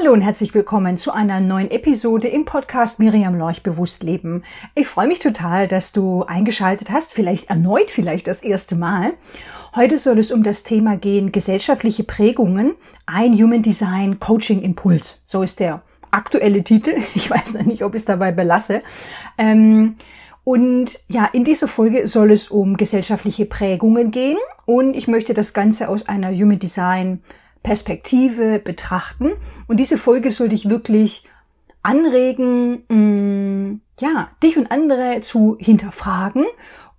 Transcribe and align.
Hallo 0.00 0.14
und 0.14 0.22
herzlich 0.22 0.54
willkommen 0.54 0.96
zu 0.96 1.12
einer 1.12 1.40
neuen 1.40 1.70
Episode 1.70 2.26
im 2.28 2.46
Podcast 2.46 3.00
Miriam 3.00 3.34
Lorch 3.34 3.62
Bewusst 3.62 4.02
Leben. 4.02 4.44
Ich 4.74 4.86
freue 4.86 5.06
mich 5.06 5.18
total, 5.18 5.68
dass 5.68 5.92
du 5.92 6.22
eingeschaltet 6.22 6.90
hast, 6.90 7.12
vielleicht 7.12 7.50
erneut, 7.50 7.90
vielleicht 7.90 8.26
das 8.26 8.42
erste 8.42 8.76
Mal. 8.76 9.12
Heute 9.74 9.98
soll 9.98 10.18
es 10.18 10.32
um 10.32 10.42
das 10.42 10.62
Thema 10.62 10.96
gehen, 10.96 11.32
gesellschaftliche 11.32 12.02
Prägungen, 12.04 12.76
ein 13.04 13.34
Human 13.34 13.60
Design 13.60 14.18
Coaching 14.20 14.62
Impuls. 14.62 15.22
So 15.26 15.42
ist 15.42 15.60
der 15.60 15.82
aktuelle 16.10 16.64
Titel. 16.64 16.94
Ich 17.14 17.30
weiß 17.30 17.54
noch 17.54 17.66
nicht, 17.66 17.84
ob 17.84 17.94
ich 17.94 18.00
es 18.00 18.06
dabei 18.06 18.32
belasse. 18.32 18.80
Ähm, 19.36 19.96
und 20.44 20.98
ja, 21.08 21.26
in 21.26 21.44
dieser 21.44 21.68
Folge 21.68 22.06
soll 22.06 22.30
es 22.30 22.48
um 22.48 22.78
gesellschaftliche 22.78 23.44
Prägungen 23.44 24.12
gehen 24.12 24.38
und 24.64 24.94
ich 24.94 25.08
möchte 25.08 25.34
das 25.34 25.52
Ganze 25.52 25.90
aus 25.90 26.08
einer 26.08 26.32
Human 26.32 26.58
Design 26.58 27.22
Perspektive 27.62 28.58
betrachten. 28.58 29.32
Und 29.66 29.78
diese 29.78 29.98
Folge 29.98 30.30
soll 30.30 30.48
dich 30.48 30.68
wirklich 30.68 31.24
anregen, 31.82 32.84
mh, 32.88 32.96
mm, 32.96 33.80
ja, 34.00 34.28
dich 34.42 34.56
und 34.56 34.70
andere 34.70 35.20
zu 35.20 35.56
hinterfragen 35.60 36.44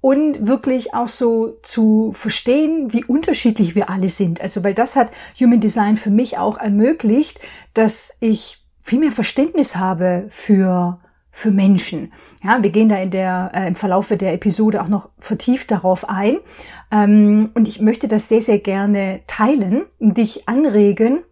und 0.01 0.47
wirklich 0.47 0.93
auch 0.93 1.07
so 1.07 1.57
zu 1.61 2.11
verstehen, 2.13 2.93
wie 2.93 3.03
unterschiedlich 3.03 3.75
wir 3.75 3.89
alle 3.89 4.09
sind. 4.09 4.41
Also, 4.41 4.63
weil 4.63 4.73
das 4.73 4.95
hat 4.95 5.11
Human 5.39 5.59
Design 5.59 5.95
für 5.95 6.09
mich 6.09 6.37
auch 6.37 6.57
ermöglicht, 6.57 7.39
dass 7.73 8.17
ich 8.19 8.63
viel 8.81 8.99
mehr 8.99 9.11
Verständnis 9.11 9.75
habe 9.75 10.25
für 10.29 10.99
für 11.31 11.51
Menschen. 11.51 12.11
Ja, 12.43 12.61
wir 12.61 12.69
gehen 12.69 12.89
da 12.89 12.97
in 12.97 13.09
der, 13.09 13.51
äh, 13.53 13.67
im 13.67 13.75
Verlaufe 13.75 14.17
der 14.17 14.33
Episode 14.33 14.81
auch 14.81 14.89
noch 14.89 15.09
vertieft 15.17 15.71
darauf 15.71 16.09
ein. 16.09 16.37
Ähm, 16.91 17.51
und 17.53 17.67
ich 17.67 17.79
möchte 17.79 18.07
das 18.07 18.27
sehr, 18.27 18.41
sehr 18.41 18.59
gerne 18.59 19.21
teilen 19.27 19.83
dich 19.99 20.47
anregen, 20.47 21.23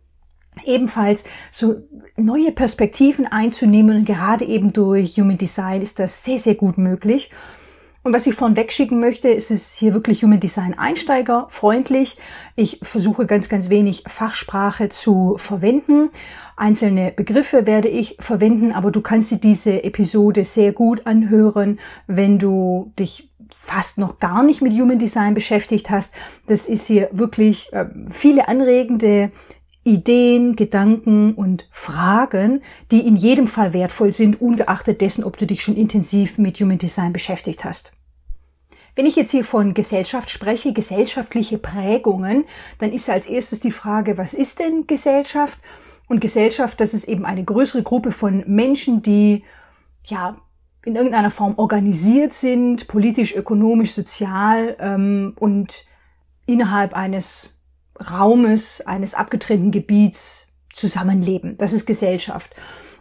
ebenfalls 0.65 1.25
so 1.51 1.75
neue 2.15 2.51
Perspektiven 2.51 3.27
einzunehmen. 3.27 3.97
Und 3.97 4.05
gerade 4.05 4.45
eben 4.45 4.73
durch 4.73 5.17
Human 5.17 5.37
Design 5.37 5.81
ist 5.81 5.99
das 5.99 6.23
sehr, 6.23 6.39
sehr 6.39 6.55
gut 6.55 6.77
möglich. 6.77 7.31
Und 8.01 8.13
was 8.13 8.27
ich 8.27 8.33
vornweg 8.33 8.71
schicken 8.71 9.01
möchte, 9.01 9.27
ist 9.27 9.51
es 9.51 9.73
hier 9.73 9.93
wirklich 9.93 10.23
Human 10.23 10.39
Design 10.39 10.73
Einsteiger 10.77 11.47
freundlich. 11.49 12.17
Ich 12.55 12.79
versuche 12.81 13.25
ganz, 13.25 13.49
ganz 13.49 13.69
wenig 13.69 14.03
Fachsprache 14.07 14.87
zu 14.87 15.35
verwenden. 15.37 16.09
Einzelne 16.59 17.13
Begriffe 17.15 17.65
werde 17.65 17.87
ich 17.87 18.17
verwenden, 18.19 18.71
aber 18.71 18.91
du 18.91 19.01
kannst 19.01 19.31
dir 19.31 19.37
diese 19.37 19.83
Episode 19.83 20.43
sehr 20.43 20.73
gut 20.73 21.05
anhören, 21.05 21.79
wenn 22.07 22.37
du 22.37 22.91
dich 22.99 23.31
fast 23.55 23.97
noch 23.97 24.19
gar 24.19 24.43
nicht 24.43 24.61
mit 24.61 24.73
Human 24.73 24.99
Design 24.99 25.33
beschäftigt 25.33 25.89
hast. 25.89 26.13
Das 26.47 26.67
ist 26.67 26.87
hier 26.87 27.09
wirklich 27.11 27.71
äh, 27.73 27.85
viele 28.09 28.47
anregende 28.47 29.31
Ideen, 29.83 30.55
Gedanken 30.55 31.33
und 31.33 31.67
Fragen, 31.71 32.61
die 32.91 33.07
in 33.07 33.15
jedem 33.15 33.47
Fall 33.47 33.73
wertvoll 33.73 34.13
sind, 34.13 34.41
ungeachtet 34.41 35.01
dessen, 35.01 35.23
ob 35.23 35.37
du 35.37 35.47
dich 35.47 35.63
schon 35.63 35.75
intensiv 35.75 36.37
mit 36.37 36.59
Human 36.59 36.77
Design 36.77 37.13
beschäftigt 37.13 37.63
hast. 37.63 37.93
Wenn 38.95 39.05
ich 39.05 39.15
jetzt 39.15 39.31
hier 39.31 39.45
von 39.45 39.73
Gesellschaft 39.73 40.29
spreche, 40.29 40.73
gesellschaftliche 40.73 41.57
Prägungen, 41.57 42.45
dann 42.79 42.91
ist 42.91 43.09
als 43.09 43.27
erstes 43.27 43.61
die 43.61 43.71
Frage, 43.71 44.17
was 44.17 44.33
ist 44.33 44.59
denn 44.59 44.87
Gesellschaft? 44.87 45.59
Und 46.09 46.19
Gesellschaft, 46.19 46.81
das 46.81 46.93
ist 46.93 47.07
eben 47.07 47.23
eine 47.23 47.43
größere 47.43 47.83
Gruppe 47.83 48.11
von 48.11 48.43
Menschen, 48.47 49.03
die 49.03 49.43
ja 50.03 50.37
in 50.83 50.95
irgendeiner 50.95 51.29
Form 51.29 51.53
organisiert 51.57 52.33
sind, 52.33 52.87
politisch, 52.87 53.35
ökonomisch, 53.35 53.93
sozial 53.93 54.75
ähm, 54.79 55.35
und 55.39 55.85
innerhalb 56.47 56.93
eines 56.93 57.59
Raumes, 58.11 58.81
eines 58.81 59.13
abgetrennten 59.13 59.71
Gebiets 59.71 60.47
zusammenleben. 60.73 61.57
Das 61.57 61.73
ist 61.73 61.85
Gesellschaft. 61.85 62.55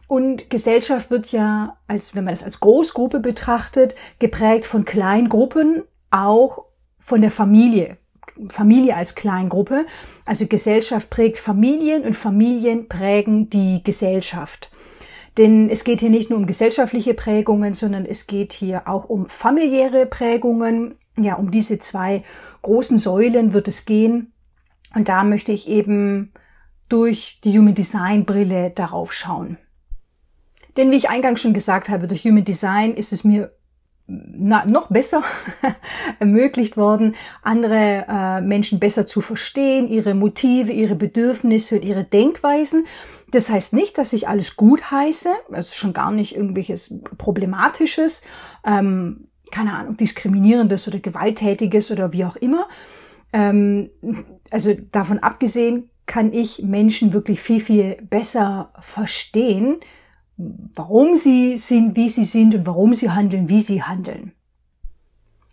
Und 0.06 0.50
Gesellschaft 0.50 1.11
wird 1.11 1.32
ja, 1.32 1.78
als 1.87 2.15
wenn 2.15 2.25
man 2.25 2.34
das 2.34 2.43
als 2.43 2.61
Großgruppe 2.61 3.21
betrachtet, 3.21 3.94
geprägt 4.19 4.66
von 4.66 4.84
Kleingruppen, 4.84 5.84
auch 6.11 6.66
von 6.99 7.22
der 7.22 7.31
Familie. 7.31 7.97
Familie 8.49 8.97
als 8.97 9.15
Kleingruppe. 9.15 9.87
Also 10.25 10.47
Gesellschaft 10.47 11.11
prägt 11.11 11.39
Familien 11.39 12.05
und 12.05 12.15
Familien 12.15 12.89
prägen 12.89 13.50
die 13.50 13.83
Gesellschaft. 13.84 14.71
Denn 15.37 15.71
es 15.71 15.84
geht 15.84 16.00
hier 16.00 16.11
nicht 16.11 16.31
nur 16.31 16.38
um 16.38 16.47
gesellschaftliche 16.47 17.15
Prägungen, 17.15 17.75
sondern 17.75 18.05
es 18.05 18.27
geht 18.27 18.53
hier 18.53 18.88
auch 18.88 19.09
um 19.09 19.28
familiäre 19.28 20.06
Prägungen. 20.06 20.97
Ja, 21.17 21.34
um 21.34 21.50
diese 21.50 21.78
zwei 21.78 22.25
großen 22.62 22.99
Säulen 22.99 23.53
wird 23.53 23.69
es 23.69 23.84
gehen. 23.84 24.33
Und 24.94 25.09
da 25.09 25.25
möchte 25.25 25.53
ich 25.53 25.69
eben 25.69 26.33
durch 26.88 27.41
die 27.44 27.56
Human 27.56 27.75
Design 27.75 28.25
Brille 28.25 28.71
darauf 28.71 29.12
schauen. 29.12 29.59
Denn 30.77 30.91
wie 30.91 30.97
ich 30.97 31.11
eingangs 31.11 31.41
schon 31.41 31.55
gesagt 31.55 31.88
habe, 31.88 32.09
durch 32.09 32.25
Human 32.25 32.44
Design 32.44 32.94
ist 32.94 33.12
es 33.12 33.25
mir 33.25 33.53
na, 34.08 34.64
noch 34.64 34.88
besser 34.88 35.22
ermöglicht 36.19 36.76
worden, 36.78 37.14
andere 37.42 38.06
äh, 38.08 38.41
Menschen 38.41 38.80
besser 38.80 39.06
zu 39.06 39.20
verstehen, 39.20 39.88
ihre 39.88 40.14
Motive, 40.14 40.72
ihre 40.72 40.94
Bedürfnisse 40.94 41.76
und 41.76 41.84
ihre 41.84 42.04
Denkweisen. 42.04 42.86
Das 43.30 43.50
heißt 43.50 43.74
nicht, 43.74 43.98
dass 43.98 44.14
ich 44.14 44.26
alles 44.26 44.56
gut 44.56 44.91
heiße, 44.91 45.28
also 45.52 45.74
schon 45.74 45.92
gar 45.92 46.10
nicht 46.10 46.34
irgendwelches 46.34 46.94
Problematisches, 47.19 48.22
ähm, 48.64 49.28
keine 49.50 49.74
Ahnung, 49.74 49.98
diskriminierendes 49.98 50.88
oder 50.88 51.00
gewalttätiges 51.00 51.90
oder 51.90 52.12
wie 52.14 52.25
auch 52.25 52.36
immer. 52.36 52.66
Ähm, 53.34 53.90
also 54.50 54.75
davon 54.90 55.19
abgesehen 55.19 55.90
kann 56.06 56.32
ich 56.32 56.62
Menschen 56.62 57.12
wirklich 57.12 57.40
viel, 57.40 57.60
viel 57.60 57.98
besser 58.08 58.72
verstehen, 58.80 59.80
warum 60.38 61.16
sie 61.16 61.59
sind, 61.59 61.97
wie 61.97 62.09
sie 62.09 62.25
sind 62.25 62.54
und 62.54 62.66
warum 62.66 62.94
sie 62.94 63.10
handeln, 63.10 63.49
wie 63.49 63.60
sie 63.60 63.82
handeln. 63.82 64.32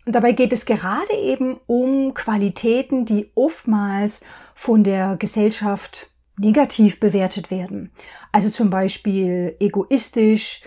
Und 0.06 0.14
dabei 0.14 0.32
geht 0.32 0.52
es 0.52 0.64
gerade 0.64 1.12
eben 1.20 1.58
um 1.66 2.14
Qualitäten, 2.14 3.04
die 3.04 3.32
oftmals 3.34 4.24
von 4.54 4.84
der 4.84 5.16
Gesellschaft 5.16 6.12
negativ 6.38 7.00
bewertet 7.00 7.50
werden. 7.50 7.90
Also 8.30 8.48
zum 8.50 8.70
Beispiel 8.70 9.56
egoistisch, 9.58 10.62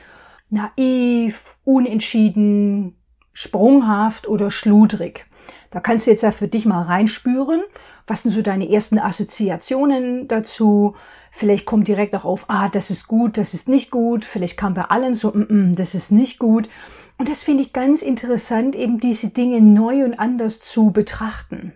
naiv, 0.50 1.58
unentschieden, 1.64 2.98
sprunghaft 3.32 4.28
oder 4.28 4.52
schludrig. 4.52 5.29
Da 5.70 5.80
kannst 5.80 6.08
du 6.08 6.12
jetzt 6.12 6.24
ja 6.24 6.32
für 6.32 6.48
dich 6.48 6.66
mal 6.66 6.82
reinspüren. 6.82 7.62
Was 8.08 8.24
sind 8.24 8.32
so 8.32 8.42
deine 8.42 8.70
ersten 8.70 8.98
Assoziationen 8.98 10.28
dazu? 10.28 10.96
Vielleicht 11.32 11.66
kommt 11.66 11.88
direkt 11.88 12.16
auch 12.16 12.26
auf, 12.26 12.46
ah, 12.48 12.70
das 12.70 12.90
ist 12.90 13.08
gut, 13.08 13.38
das 13.38 13.54
ist 13.54 13.70
nicht 13.70 13.92
gut. 13.92 14.26
Vielleicht 14.26 14.58
kam 14.58 14.74
bei 14.74 14.86
allen 14.86 15.14
so, 15.14 15.30
mm, 15.32 15.72
mm, 15.72 15.76
das 15.76 15.94
ist 15.94 16.12
nicht 16.12 16.40
gut. 16.40 16.68
Und 17.20 17.30
das 17.30 17.44
finde 17.44 17.64
ich 17.64 17.74
ganz 17.74 18.02
interessant, 18.02 18.76
eben 18.76 19.00
diese 19.00 19.30
Dinge 19.30 19.62
neu 19.62 20.06
und 20.06 20.20
anders 20.20 20.62
zu 20.62 20.92
betrachten. 20.92 21.74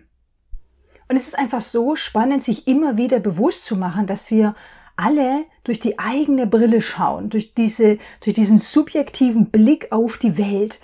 Und 1.08 1.16
es 1.16 1.28
ist 1.28 1.38
einfach 1.38 1.60
so 1.60 1.96
spannend, 1.96 2.42
sich 2.42 2.66
immer 2.66 2.96
wieder 2.96 3.20
bewusst 3.20 3.64
zu 3.64 3.76
machen, 3.76 4.06
dass 4.06 4.30
wir 4.30 4.56
alle 4.96 5.44
durch 5.64 5.80
die 5.80 5.98
eigene 5.98 6.46
Brille 6.46 6.80
schauen, 6.80 7.30
durch 7.30 7.54
diese, 7.54 7.98
durch 8.20 8.34
diesen 8.34 8.58
subjektiven 8.58 9.50
Blick 9.50 9.92
auf 9.92 10.18
die 10.18 10.38
Welt 10.38 10.80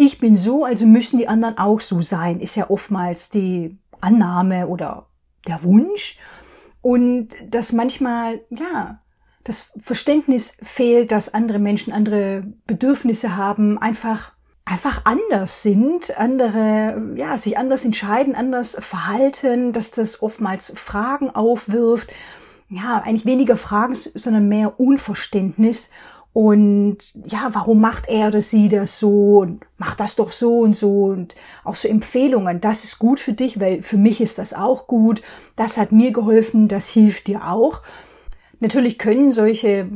ich 0.00 0.18
bin 0.18 0.34
so, 0.34 0.64
also 0.64 0.86
müssen 0.86 1.18
die 1.18 1.28
anderen 1.28 1.58
auch 1.58 1.80
so 1.80 2.00
sein, 2.00 2.40
ist 2.40 2.56
ja 2.56 2.70
oftmals 2.70 3.28
die 3.28 3.78
Annahme 4.00 4.66
oder 4.66 5.06
der 5.46 5.62
Wunsch. 5.62 6.18
Und 6.80 7.28
dass 7.50 7.72
manchmal, 7.72 8.40
ja, 8.48 9.00
das 9.44 9.72
Verständnis 9.78 10.56
fehlt, 10.62 11.12
dass 11.12 11.34
andere 11.34 11.58
Menschen 11.58 11.92
andere 11.92 12.44
Bedürfnisse 12.66 13.36
haben, 13.36 13.76
einfach 13.76 14.32
einfach 14.64 15.04
anders 15.04 15.62
sind, 15.62 16.16
andere, 16.16 17.12
ja, 17.16 17.36
sich 17.36 17.58
anders 17.58 17.84
entscheiden, 17.84 18.36
anders 18.36 18.76
verhalten, 18.80 19.72
dass 19.72 19.90
das 19.90 20.22
oftmals 20.22 20.72
Fragen 20.76 21.28
aufwirft. 21.28 22.10
Ja, 22.68 23.02
eigentlich 23.04 23.26
weniger 23.26 23.56
Fragen, 23.56 23.94
sondern 23.94 24.48
mehr 24.48 24.78
Unverständnis. 24.78 25.90
Und 26.32 26.98
ja, 27.26 27.48
warum 27.52 27.80
macht 27.80 28.08
er 28.08 28.28
oder 28.28 28.40
sie 28.40 28.68
das 28.68 29.00
so 29.00 29.38
und 29.40 29.66
macht 29.78 29.98
das 29.98 30.14
doch 30.14 30.30
so 30.30 30.60
und 30.60 30.76
so 30.76 31.06
und 31.06 31.34
auch 31.64 31.74
so 31.74 31.88
Empfehlungen. 31.88 32.60
Das 32.60 32.84
ist 32.84 32.98
gut 33.00 33.18
für 33.18 33.32
dich, 33.32 33.58
weil 33.58 33.82
für 33.82 33.96
mich 33.96 34.20
ist 34.20 34.38
das 34.38 34.54
auch 34.54 34.86
gut. 34.86 35.22
Das 35.56 35.76
hat 35.76 35.90
mir 35.90 36.12
geholfen, 36.12 36.68
das 36.68 36.88
hilft 36.88 37.26
dir 37.26 37.48
auch. 37.48 37.82
Natürlich 38.60 38.98
können 38.98 39.32
solche 39.32 39.88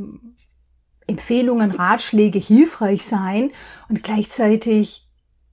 Empfehlungen, 1.07 1.71
Ratschläge 1.71 2.39
hilfreich 2.39 3.05
sein 3.05 3.51
und 3.89 4.03
gleichzeitig 4.03 5.07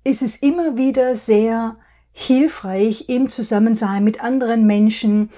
ist 0.03 0.21
es 0.21 0.37
immer 0.37 0.77
wieder 0.77 1.15
sehr 1.15 1.77
hilfreich 2.11 3.09
im 3.09 3.29
Zusammensein 3.29 4.03
mit 4.03 4.23
anderen 4.23 4.65
Menschen, 4.65 5.29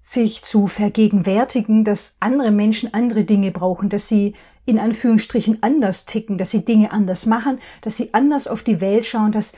sich 0.00 0.42
zu 0.42 0.68
vergegenwärtigen, 0.68 1.84
dass 1.84 2.16
andere 2.20 2.50
Menschen 2.50 2.94
andere 2.94 3.24
Dinge 3.24 3.50
brauchen, 3.50 3.88
dass 3.88 4.08
sie 4.08 4.34
in 4.68 4.78
Anführungsstrichen 4.78 5.58
anders 5.62 6.04
ticken, 6.04 6.36
dass 6.36 6.50
sie 6.50 6.64
Dinge 6.64 6.92
anders 6.92 7.24
machen, 7.24 7.58
dass 7.80 7.96
sie 7.96 8.12
anders 8.12 8.46
auf 8.46 8.62
die 8.62 8.82
Welt 8.82 9.06
schauen, 9.06 9.32
dass 9.32 9.54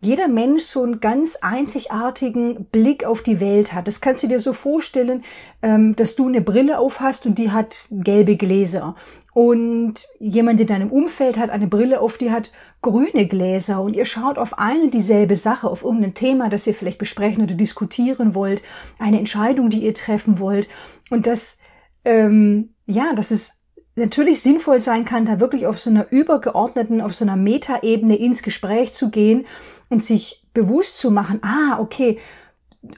jeder 0.00 0.28
Mensch 0.28 0.62
so 0.62 0.82
einen 0.82 1.00
ganz 1.00 1.36
einzigartigen 1.36 2.66
Blick 2.66 3.04
auf 3.04 3.22
die 3.22 3.40
Welt 3.40 3.72
hat. 3.72 3.88
Das 3.88 4.00
kannst 4.00 4.22
du 4.22 4.28
dir 4.28 4.38
so 4.38 4.52
vorstellen, 4.52 5.24
ähm, 5.62 5.96
dass 5.96 6.14
du 6.14 6.28
eine 6.28 6.40
Brille 6.40 6.78
auf 6.78 7.00
hast 7.00 7.26
und 7.26 7.38
die 7.38 7.50
hat 7.50 7.78
gelbe 7.90 8.36
Gläser. 8.36 8.94
Und 9.32 10.06
jemand 10.20 10.60
in 10.60 10.68
deinem 10.68 10.92
Umfeld 10.92 11.36
hat 11.36 11.50
eine 11.50 11.66
Brille 11.66 12.00
auf, 12.00 12.18
die 12.18 12.30
hat 12.30 12.52
grüne 12.82 13.26
Gläser 13.26 13.82
und 13.82 13.96
ihr 13.96 14.04
schaut 14.04 14.38
auf 14.38 14.58
ein 14.58 14.82
und 14.82 14.94
dieselbe 14.94 15.34
Sache, 15.34 15.68
auf 15.68 15.82
irgendein 15.82 16.14
Thema, 16.14 16.48
das 16.48 16.66
ihr 16.68 16.74
vielleicht 16.74 16.98
besprechen 16.98 17.42
oder 17.42 17.54
diskutieren 17.54 18.36
wollt, 18.36 18.62
eine 19.00 19.18
Entscheidung, 19.18 19.70
die 19.70 19.84
ihr 19.84 19.94
treffen 19.94 20.38
wollt. 20.38 20.68
Und 21.10 21.26
das, 21.26 21.58
ähm, 22.04 22.74
ja, 22.86 23.12
das 23.16 23.32
ist 23.32 23.63
natürlich 23.96 24.42
sinnvoll 24.42 24.80
sein 24.80 25.04
kann, 25.04 25.24
da 25.24 25.40
wirklich 25.40 25.66
auf 25.66 25.78
so 25.78 25.90
einer 25.90 26.10
übergeordneten, 26.10 27.00
auf 27.00 27.14
so 27.14 27.24
einer 27.24 27.36
Metaebene 27.36 28.16
ins 28.16 28.42
Gespräch 28.42 28.92
zu 28.92 29.10
gehen 29.10 29.46
und 29.88 30.02
sich 30.02 30.44
bewusst 30.52 30.98
zu 30.98 31.10
machen, 31.10 31.40
ah, 31.42 31.78
okay, 31.80 32.18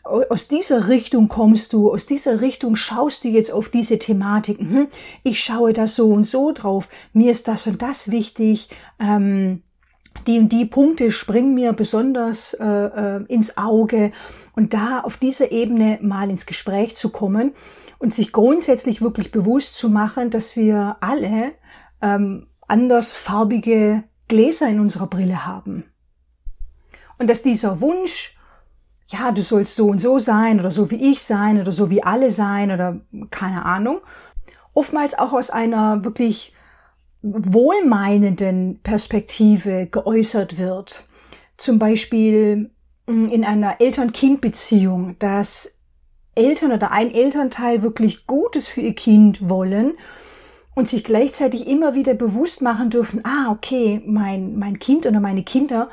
aus 0.02 0.48
dieser 0.48 0.88
Richtung 0.88 1.28
kommst 1.28 1.72
du, 1.72 1.93
aus 1.93 2.06
dieser 2.06 2.40
Richtung 2.40 2.76
schaust 2.76 3.25
du 3.25 3.28
jetzt 3.28 3.52
auf 3.52 3.69
diese 3.69 3.98
Thematik. 3.98 4.58
Hm, 4.58 4.88
ich 5.22 5.40
schaue 5.40 5.72
da 5.72 5.87
so 5.87 6.08
und 6.08 6.25
so 6.25 6.52
drauf. 6.52 6.88
Mir 7.12 7.31
ist 7.31 7.46
das 7.46 7.66
und 7.66 7.82
das 7.82 8.10
wichtig. 8.10 8.69
Ähm, 8.99 9.62
die 10.26 10.38
und 10.38 10.49
die 10.49 10.64
Punkte 10.64 11.12
springen 11.12 11.54
mir 11.54 11.72
besonders 11.72 12.54
äh, 12.54 12.64
äh, 12.66 13.25
ins 13.28 13.56
Auge. 13.56 14.12
Und 14.56 14.75
da 14.75 15.00
auf 15.00 15.19
dieser 15.19 15.52
Ebene 15.52 15.99
mal 16.02 16.31
ins 16.31 16.46
Gespräch 16.46 16.96
zu 16.96 17.10
kommen 17.10 17.52
und 17.98 18.12
sich 18.12 18.32
grundsätzlich 18.32 19.00
wirklich 19.00 19.32
bewusst 19.32 19.76
zu 19.76 19.88
machen, 19.88 20.31
dass 20.31 20.56
wir 20.56 20.96
alle 21.00 21.52
ähm, 22.02 22.48
andersfarbige 22.69 24.04
Gläser 24.28 24.69
in 24.69 24.81
unserer 24.81 25.06
Brille 25.06 25.46
haben. 25.46 25.84
Und 27.19 27.28
dass 27.28 27.43
dieser 27.43 27.81
Wunsch, 27.81 28.37
ja, 29.08 29.31
du 29.32 29.43
sollst 29.43 29.76
so 29.76 29.87
und 29.87 30.00
so 30.00 30.19
sein 30.19 30.60
oder 30.60 30.70
so 30.70 30.90
wie 30.90 31.10
ich 31.12 31.22
sein 31.22 31.60
oder 31.60 31.72
so 31.72 31.90
wie 31.90 32.02
alle 32.02 32.31
sein 32.31 32.70
oder 32.70 33.00
keine 33.31 33.64
Ahnung, 33.64 34.00
oftmals 34.75 35.19
auch 35.19 35.32
aus 35.32 35.50
einer 35.50 36.04
wirklich 36.04 36.52
wohlmeinenden 37.22 38.81
Perspektive 38.82 39.87
geäußert 39.87 40.58
wird. 40.58 41.04
Zum 41.56 41.78
Beispiel 41.78 42.70
mm, 43.06 43.26
in 43.26 43.44
einer 43.44 43.81
Eltern-Kind-Beziehung, 43.81 45.19
dass 45.19 45.75
Eltern 46.36 46.72
oder 46.72 46.92
ein 46.92 47.12
Elternteil 47.12 47.82
wirklich 47.82 48.26
Gutes 48.26 48.68
für 48.68 48.82
ihr 48.82 48.94
Kind 48.94 49.48
wollen 49.48 49.94
und 50.74 50.88
sich 50.88 51.02
gleichzeitig 51.02 51.66
immer 51.66 51.94
wieder 51.94 52.14
bewusst 52.14 52.62
machen 52.62 52.90
dürfen, 52.90 53.24
ah, 53.24 53.50
okay, 53.50 54.02
mein, 54.06 54.58
mein 54.58 54.78
Kind 54.78 55.06
oder 55.06 55.20
meine 55.20 55.42
Kinder, 55.42 55.90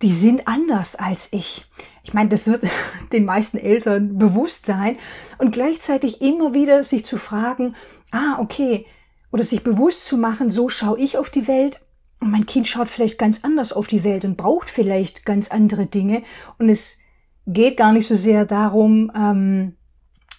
die 0.00 0.12
sind 0.12 0.48
anders 0.48 0.96
als 0.96 1.32
ich. 1.32 1.66
Ich 2.04 2.14
meine, 2.14 2.28
das 2.28 2.46
wird 2.46 2.64
den 3.12 3.24
meisten 3.24 3.58
Eltern 3.58 4.18
bewusst 4.18 4.66
sein 4.66 4.96
und 5.38 5.52
gleichzeitig 5.52 6.22
immer 6.22 6.54
wieder 6.54 6.84
sich 6.84 7.04
zu 7.04 7.18
fragen, 7.18 7.74
ah, 8.12 8.38
okay, 8.38 8.86
oder 9.32 9.42
sich 9.42 9.64
bewusst 9.64 10.06
zu 10.06 10.16
machen, 10.16 10.50
so 10.50 10.68
schaue 10.68 10.98
ich 10.98 11.18
auf 11.18 11.30
die 11.30 11.48
Welt 11.48 11.80
und 12.20 12.30
mein 12.30 12.46
Kind 12.46 12.68
schaut 12.68 12.88
vielleicht 12.88 13.18
ganz 13.18 13.42
anders 13.42 13.72
auf 13.72 13.88
die 13.88 14.04
Welt 14.04 14.24
und 14.24 14.36
braucht 14.36 14.70
vielleicht 14.70 15.26
ganz 15.26 15.50
andere 15.50 15.86
Dinge 15.86 16.22
und 16.58 16.68
es 16.68 17.01
geht 17.46 17.76
gar 17.76 17.92
nicht 17.92 18.06
so 18.06 18.14
sehr 18.14 18.44
darum, 18.44 19.10
ähm, 19.14 19.74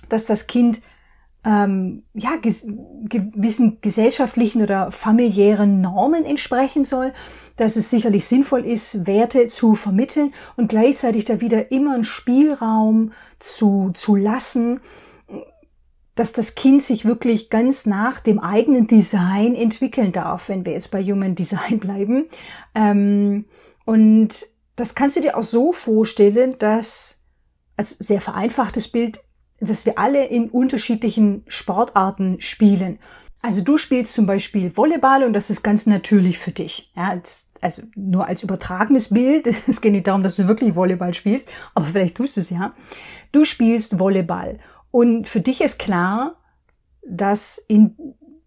dass 0.09 0.25
das 0.25 0.47
Kind 0.47 0.81
ähm, 1.45 2.03
ja, 2.13 2.38
ges 2.38 2.67
gewissen 3.05 3.79
gesellschaftlichen 3.81 4.61
oder 4.61 4.91
familiären 4.91 5.81
Normen 5.81 6.23
entsprechen 6.23 6.85
soll, 6.85 7.13
dass 7.57 7.75
es 7.75 7.89
sicherlich 7.89 8.25
sinnvoll 8.25 8.65
ist, 8.65 9.05
Werte 9.05 9.47
zu 9.47 9.75
vermitteln 9.75 10.33
und 10.55 10.69
gleichzeitig 10.69 11.25
da 11.25 11.41
wieder 11.41 11.71
immer 11.71 11.95
einen 11.95 12.05
Spielraum 12.05 13.11
zu, 13.39 13.91
zu 13.94 14.15
lassen, 14.15 14.79
dass 16.15 16.31
das 16.31 16.56
Kind 16.56 16.81
sich 16.83 17.06
wirklich 17.06 17.49
ganz 17.49 17.85
nach 17.85 18.19
dem 18.19 18.39
eigenen 18.39 18.88
Design 18.88 19.56
entwickeln 19.56 20.11
darf, 20.11 20.47
wenn 20.47 20.65
wir 20.65 20.73
jetzt 20.73 20.91
bei 20.91 21.03
Human 21.03 21.35
Design 21.35 21.79
bleiben. 21.79 22.25
Ähm, 22.75 23.45
und 23.85 24.52
das 24.75 24.95
kannst 24.95 25.15
du 25.15 25.21
dir 25.21 25.37
auch 25.37 25.43
so 25.43 25.71
vorstellen, 25.71 26.55
dass 26.59 27.23
als 27.77 27.91
sehr 27.91 28.21
vereinfachtes 28.21 28.87
Bild, 28.87 29.23
dass 29.59 29.85
wir 29.85 29.97
alle 29.97 30.25
in 30.25 30.49
unterschiedlichen 30.49 31.43
Sportarten 31.47 32.39
spielen. 32.41 32.99
Also 33.41 33.61
du 33.61 33.77
spielst 33.77 34.13
zum 34.13 34.25
Beispiel 34.25 34.75
Volleyball 34.75 35.23
und 35.23 35.33
das 35.33 35.49
ist 35.49 35.63
ganz 35.63 35.85
natürlich 35.85 36.37
für 36.37 36.51
dich. 36.51 36.91
Ja, 36.95 37.19
also 37.61 37.83
nur 37.95 38.25
als 38.27 38.43
übertragenes 38.43 39.09
Bild. 39.09 39.47
Es 39.67 39.81
geht 39.81 39.91
nicht 39.91 40.07
darum, 40.07 40.23
dass 40.23 40.37
du 40.37 40.47
wirklich 40.47 40.75
Volleyball 40.75 41.13
spielst, 41.13 41.49
aber 41.73 41.85
vielleicht 41.85 42.15
tust 42.15 42.37
du 42.37 42.41
es 42.41 42.49
ja. 42.49 42.73
Du 43.31 43.43
spielst 43.43 43.99
Volleyball 43.99 44.59
und 44.91 45.27
für 45.27 45.41
dich 45.41 45.61
ist 45.61 45.79
klar, 45.79 46.39
dass 47.05 47.57
in, 47.57 47.97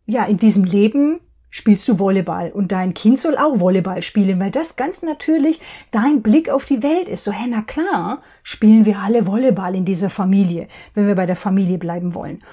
ja, 0.06 0.24
in 0.24 0.38
diesem 0.38 0.64
Leben 0.64 1.20
spielst 1.56 1.88
du 1.88 1.98
Volleyball 1.98 2.52
und 2.52 2.70
dein 2.70 2.92
Kind 2.92 3.18
soll 3.18 3.38
auch 3.38 3.60
Volleyball 3.60 4.02
spielen, 4.02 4.38
weil 4.38 4.50
das 4.50 4.76
ganz 4.76 5.00
natürlich 5.00 5.58
dein 5.90 6.20
Blick 6.20 6.50
auf 6.50 6.66
die 6.66 6.82
Welt 6.82 7.08
ist. 7.08 7.24
So, 7.24 7.32
hä, 7.32 7.46
na 7.48 7.62
klar, 7.62 8.20
spielen 8.42 8.84
wir 8.84 8.98
alle 8.98 9.26
Volleyball 9.26 9.74
in 9.74 9.86
dieser 9.86 10.10
Familie, 10.10 10.68
wenn 10.92 11.06
wir 11.06 11.14
bei 11.14 11.24
der 11.24 11.34
Familie 11.34 11.78
bleiben 11.78 12.12
wollen. 12.12 12.44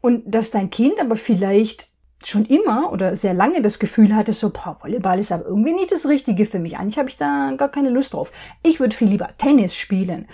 Und 0.00 0.22
dass 0.32 0.52
dein 0.52 0.70
Kind 0.70 1.00
aber 1.00 1.16
vielleicht 1.16 1.88
schon 2.24 2.44
immer 2.44 2.92
oder 2.92 3.16
sehr 3.16 3.34
lange 3.34 3.62
das 3.62 3.80
Gefühl 3.80 4.14
hatte, 4.14 4.32
so, 4.32 4.50
boah, 4.50 4.76
Volleyball 4.80 5.18
ist 5.18 5.32
aber 5.32 5.44
irgendwie 5.44 5.72
nicht 5.72 5.90
das 5.90 6.06
Richtige 6.06 6.46
für 6.46 6.60
mich. 6.60 6.78
Eigentlich 6.78 6.98
habe 6.98 7.08
ich 7.08 7.16
da 7.16 7.52
gar 7.56 7.68
keine 7.68 7.90
Lust 7.90 8.14
drauf. 8.14 8.30
Ich 8.62 8.78
würde 8.78 8.94
viel 8.94 9.08
lieber 9.08 9.30
Tennis 9.38 9.74
spielen. 9.74 10.28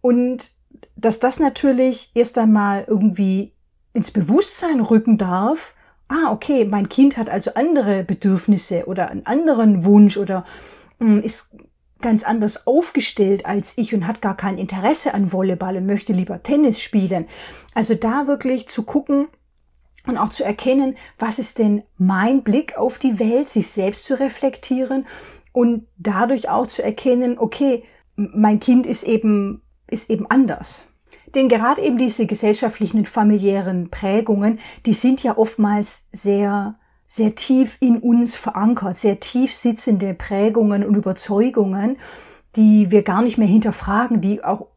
Und 0.00 0.52
dass 0.96 1.20
das 1.20 1.38
natürlich 1.38 2.12
erst 2.14 2.38
einmal 2.38 2.86
irgendwie 2.88 3.52
ins 3.92 4.10
Bewusstsein 4.10 4.80
rücken 4.80 5.18
darf, 5.18 5.74
ah, 6.08 6.32
okay, 6.32 6.64
mein 6.64 6.88
Kind 6.88 7.16
hat 7.16 7.30
also 7.30 7.52
andere 7.54 8.02
Bedürfnisse 8.02 8.86
oder 8.86 9.10
einen 9.10 9.26
anderen 9.26 9.84
Wunsch 9.84 10.16
oder 10.16 10.44
mh, 10.98 11.06
hm, 11.06 11.22
ist 11.22 11.54
ganz 12.00 12.22
anders 12.24 12.66
aufgestellt 12.66 13.44
als 13.46 13.76
ich 13.76 13.94
und 13.94 14.06
hat 14.06 14.22
gar 14.22 14.36
kein 14.36 14.58
Interesse 14.58 15.14
an 15.14 15.32
Volleyball 15.32 15.76
und 15.76 15.86
möchte 15.86 16.12
lieber 16.12 16.42
Tennis 16.42 16.80
spielen. 16.80 17.26
Also 17.74 17.94
da 17.94 18.26
wirklich 18.26 18.68
zu 18.68 18.84
gucken 18.84 19.28
und 20.06 20.16
auch 20.16 20.30
zu 20.30 20.44
erkennen, 20.44 20.96
was 21.18 21.38
ist 21.38 21.58
denn 21.58 21.82
mein 21.96 22.42
Blick 22.42 22.78
auf 22.78 22.98
die 22.98 23.18
Welt, 23.18 23.48
sich 23.48 23.68
selbst 23.68 24.06
zu 24.06 24.18
reflektieren 24.18 25.06
und 25.52 25.86
dadurch 25.96 26.48
auch 26.48 26.66
zu 26.66 26.84
erkennen, 26.84 27.38
okay, 27.38 27.84
mein 28.14 28.60
Kind 28.60 28.86
ist 28.86 29.02
eben, 29.02 29.62
ist 29.88 30.10
eben 30.10 30.30
anders. 30.30 30.87
Denn 31.34 31.48
gerade 31.48 31.82
eben 31.82 31.98
diese 31.98 32.26
gesellschaftlichen 32.26 32.98
und 32.98 33.08
familiären 33.08 33.90
Prägungen, 33.90 34.58
die 34.86 34.92
sind 34.92 35.22
ja 35.22 35.36
oftmals 35.36 36.08
sehr, 36.12 36.76
sehr 37.06 37.34
tief 37.34 37.76
in 37.80 37.98
uns 37.98 38.36
verankert, 38.36 38.96
sehr 38.96 39.20
tief 39.20 39.52
sitzende 39.52 40.14
Prägungen 40.14 40.84
und 40.84 40.94
Überzeugungen, 40.94 41.96
die 42.56 42.90
wir 42.90 43.02
gar 43.02 43.22
nicht 43.22 43.38
mehr 43.38 43.46
hinterfragen, 43.46 44.20
die 44.20 44.42
auch 44.42 44.68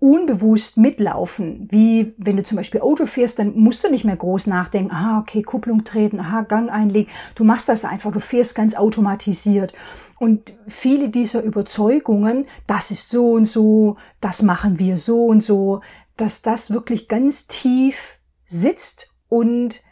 unbewusst 0.00 0.76
mitlaufen. 0.76 1.66
Wie 1.70 2.14
wenn 2.18 2.36
du 2.36 2.42
zum 2.44 2.56
Beispiel 2.56 2.80
Auto 2.80 3.06
fährst, 3.06 3.38
dann 3.38 3.56
musst 3.56 3.82
du 3.82 3.90
nicht 3.90 4.04
mehr 4.04 4.16
groß 4.16 4.46
nachdenken, 4.46 4.92
ah, 4.92 5.18
okay, 5.20 5.42
Kupplung 5.42 5.84
treten, 5.84 6.20
aha, 6.20 6.42
Gang 6.42 6.70
einlegen. 6.70 7.10
Du 7.34 7.44
machst 7.44 7.68
das 7.68 7.84
einfach, 7.84 8.12
du 8.12 8.20
fährst 8.20 8.54
ganz 8.54 8.74
automatisiert. 8.76 9.72
Und 10.18 10.56
viele 10.66 11.08
dieser 11.08 11.42
Überzeugungen, 11.42 12.46
das 12.66 12.90
ist 12.90 13.10
so 13.10 13.32
und 13.32 13.46
so, 13.46 13.96
das 14.20 14.42
machen 14.42 14.78
wir 14.78 14.96
so 14.96 15.26
und 15.26 15.42
so, 15.42 15.80
dass 16.16 16.42
das 16.42 16.70
wirklich 16.70 17.08
ganz 17.08 17.46
tief 17.46 18.18
sitzt 18.44 19.14
und 19.28 19.82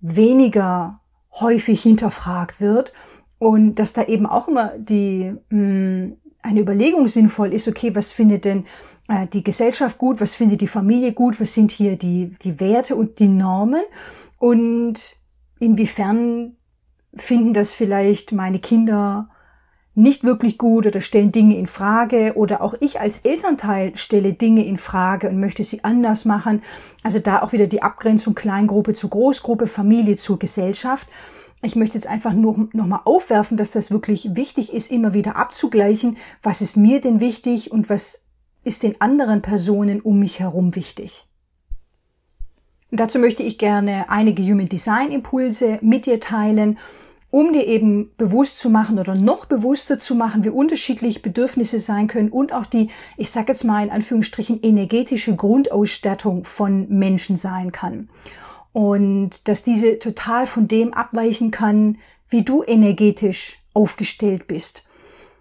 weniger 0.00 1.00
häufig 1.32 1.82
hinterfragt 1.82 2.60
wird 2.60 2.92
und 3.38 3.76
dass 3.76 3.92
da 3.92 4.04
eben 4.04 4.26
auch 4.26 4.48
immer 4.48 4.76
die 4.78 5.34
mh, 5.50 5.58
hm, 5.58 6.16
eine 6.42 6.60
Überlegung 6.60 7.08
sinnvoll 7.08 7.52
ist, 7.52 7.68
okay, 7.68 7.94
was 7.94 8.12
findet 8.12 8.44
denn 8.44 8.64
äh, 9.08 9.26
die 9.26 9.44
Gesellschaft 9.44 9.98
gut, 9.98 10.20
was 10.20 10.34
findet 10.34 10.60
die 10.60 10.68
Familie 10.68 11.12
gut, 11.12 11.40
was 11.40 11.54
sind 11.54 11.70
hier 11.70 11.96
die, 11.96 12.34
die 12.42 12.60
Werte 12.60 12.96
und 12.96 13.18
die 13.18 13.28
Normen 13.28 13.82
und 14.38 15.16
inwiefern 15.58 16.56
finden 17.14 17.54
das 17.54 17.72
vielleicht 17.72 18.32
meine 18.32 18.58
Kinder 18.60 19.28
nicht 19.98 20.22
wirklich 20.22 20.58
gut 20.58 20.86
oder 20.86 21.00
stellen 21.00 21.32
Dinge 21.32 21.56
in 21.56 21.66
Frage 21.66 22.34
oder 22.36 22.62
auch 22.62 22.74
ich 22.78 23.00
als 23.00 23.18
Elternteil 23.18 23.96
stelle 23.96 24.32
Dinge 24.32 24.64
in 24.64 24.76
Frage 24.76 25.28
und 25.28 25.40
möchte 25.40 25.64
sie 25.64 25.82
anders 25.82 26.24
machen. 26.24 26.62
Also 27.02 27.18
da 27.18 27.42
auch 27.42 27.52
wieder 27.52 27.66
die 27.66 27.82
Abgrenzung 27.82 28.36
Kleingruppe 28.36 28.94
zu 28.94 29.08
Großgruppe, 29.08 29.66
Familie 29.66 30.16
zur 30.16 30.38
Gesellschaft. 30.38 31.08
Ich 31.62 31.76
möchte 31.76 31.94
jetzt 31.94 32.06
einfach 32.06 32.32
nur 32.32 32.68
noch 32.72 32.86
mal 32.86 33.02
aufwerfen, 33.04 33.56
dass 33.56 33.72
das 33.72 33.90
wirklich 33.90 34.36
wichtig 34.36 34.72
ist, 34.72 34.92
immer 34.92 35.12
wieder 35.12 35.36
abzugleichen, 35.36 36.16
was 36.42 36.60
ist 36.60 36.76
mir 36.76 37.00
denn 37.00 37.20
wichtig 37.20 37.72
und 37.72 37.90
was 37.90 38.24
ist 38.62 38.82
den 38.82 39.00
anderen 39.00 39.42
Personen 39.42 40.00
um 40.00 40.20
mich 40.20 40.40
herum 40.40 40.76
wichtig. 40.76 41.26
Und 42.90 43.00
dazu 43.00 43.18
möchte 43.18 43.42
ich 43.42 43.58
gerne 43.58 44.08
einige 44.08 44.42
Human 44.42 44.68
Design 44.68 45.10
Impulse 45.10 45.78
mit 45.82 46.06
dir 46.06 46.20
teilen 46.20 46.78
um 47.30 47.52
dir 47.52 47.66
eben 47.66 48.10
bewusst 48.16 48.58
zu 48.58 48.70
machen 48.70 48.98
oder 48.98 49.14
noch 49.14 49.44
bewusster 49.44 49.98
zu 49.98 50.14
machen, 50.14 50.44
wie 50.44 50.48
unterschiedlich 50.48 51.20
Bedürfnisse 51.20 51.78
sein 51.78 52.06
können 52.06 52.30
und 52.30 52.52
auch 52.52 52.66
die, 52.66 52.88
ich 53.16 53.30
sage 53.30 53.48
jetzt 53.48 53.64
mal 53.64 53.84
in 53.84 53.90
Anführungsstrichen, 53.90 54.62
energetische 54.62 55.36
Grundausstattung 55.36 56.44
von 56.44 56.88
Menschen 56.88 57.36
sein 57.36 57.70
kann. 57.70 58.08
Und 58.78 59.48
dass 59.48 59.64
diese 59.64 59.98
total 59.98 60.46
von 60.46 60.68
dem 60.68 60.94
abweichen 60.94 61.50
kann, 61.50 61.98
wie 62.28 62.44
du 62.44 62.62
energetisch 62.62 63.58
aufgestellt 63.74 64.46
bist. 64.46 64.86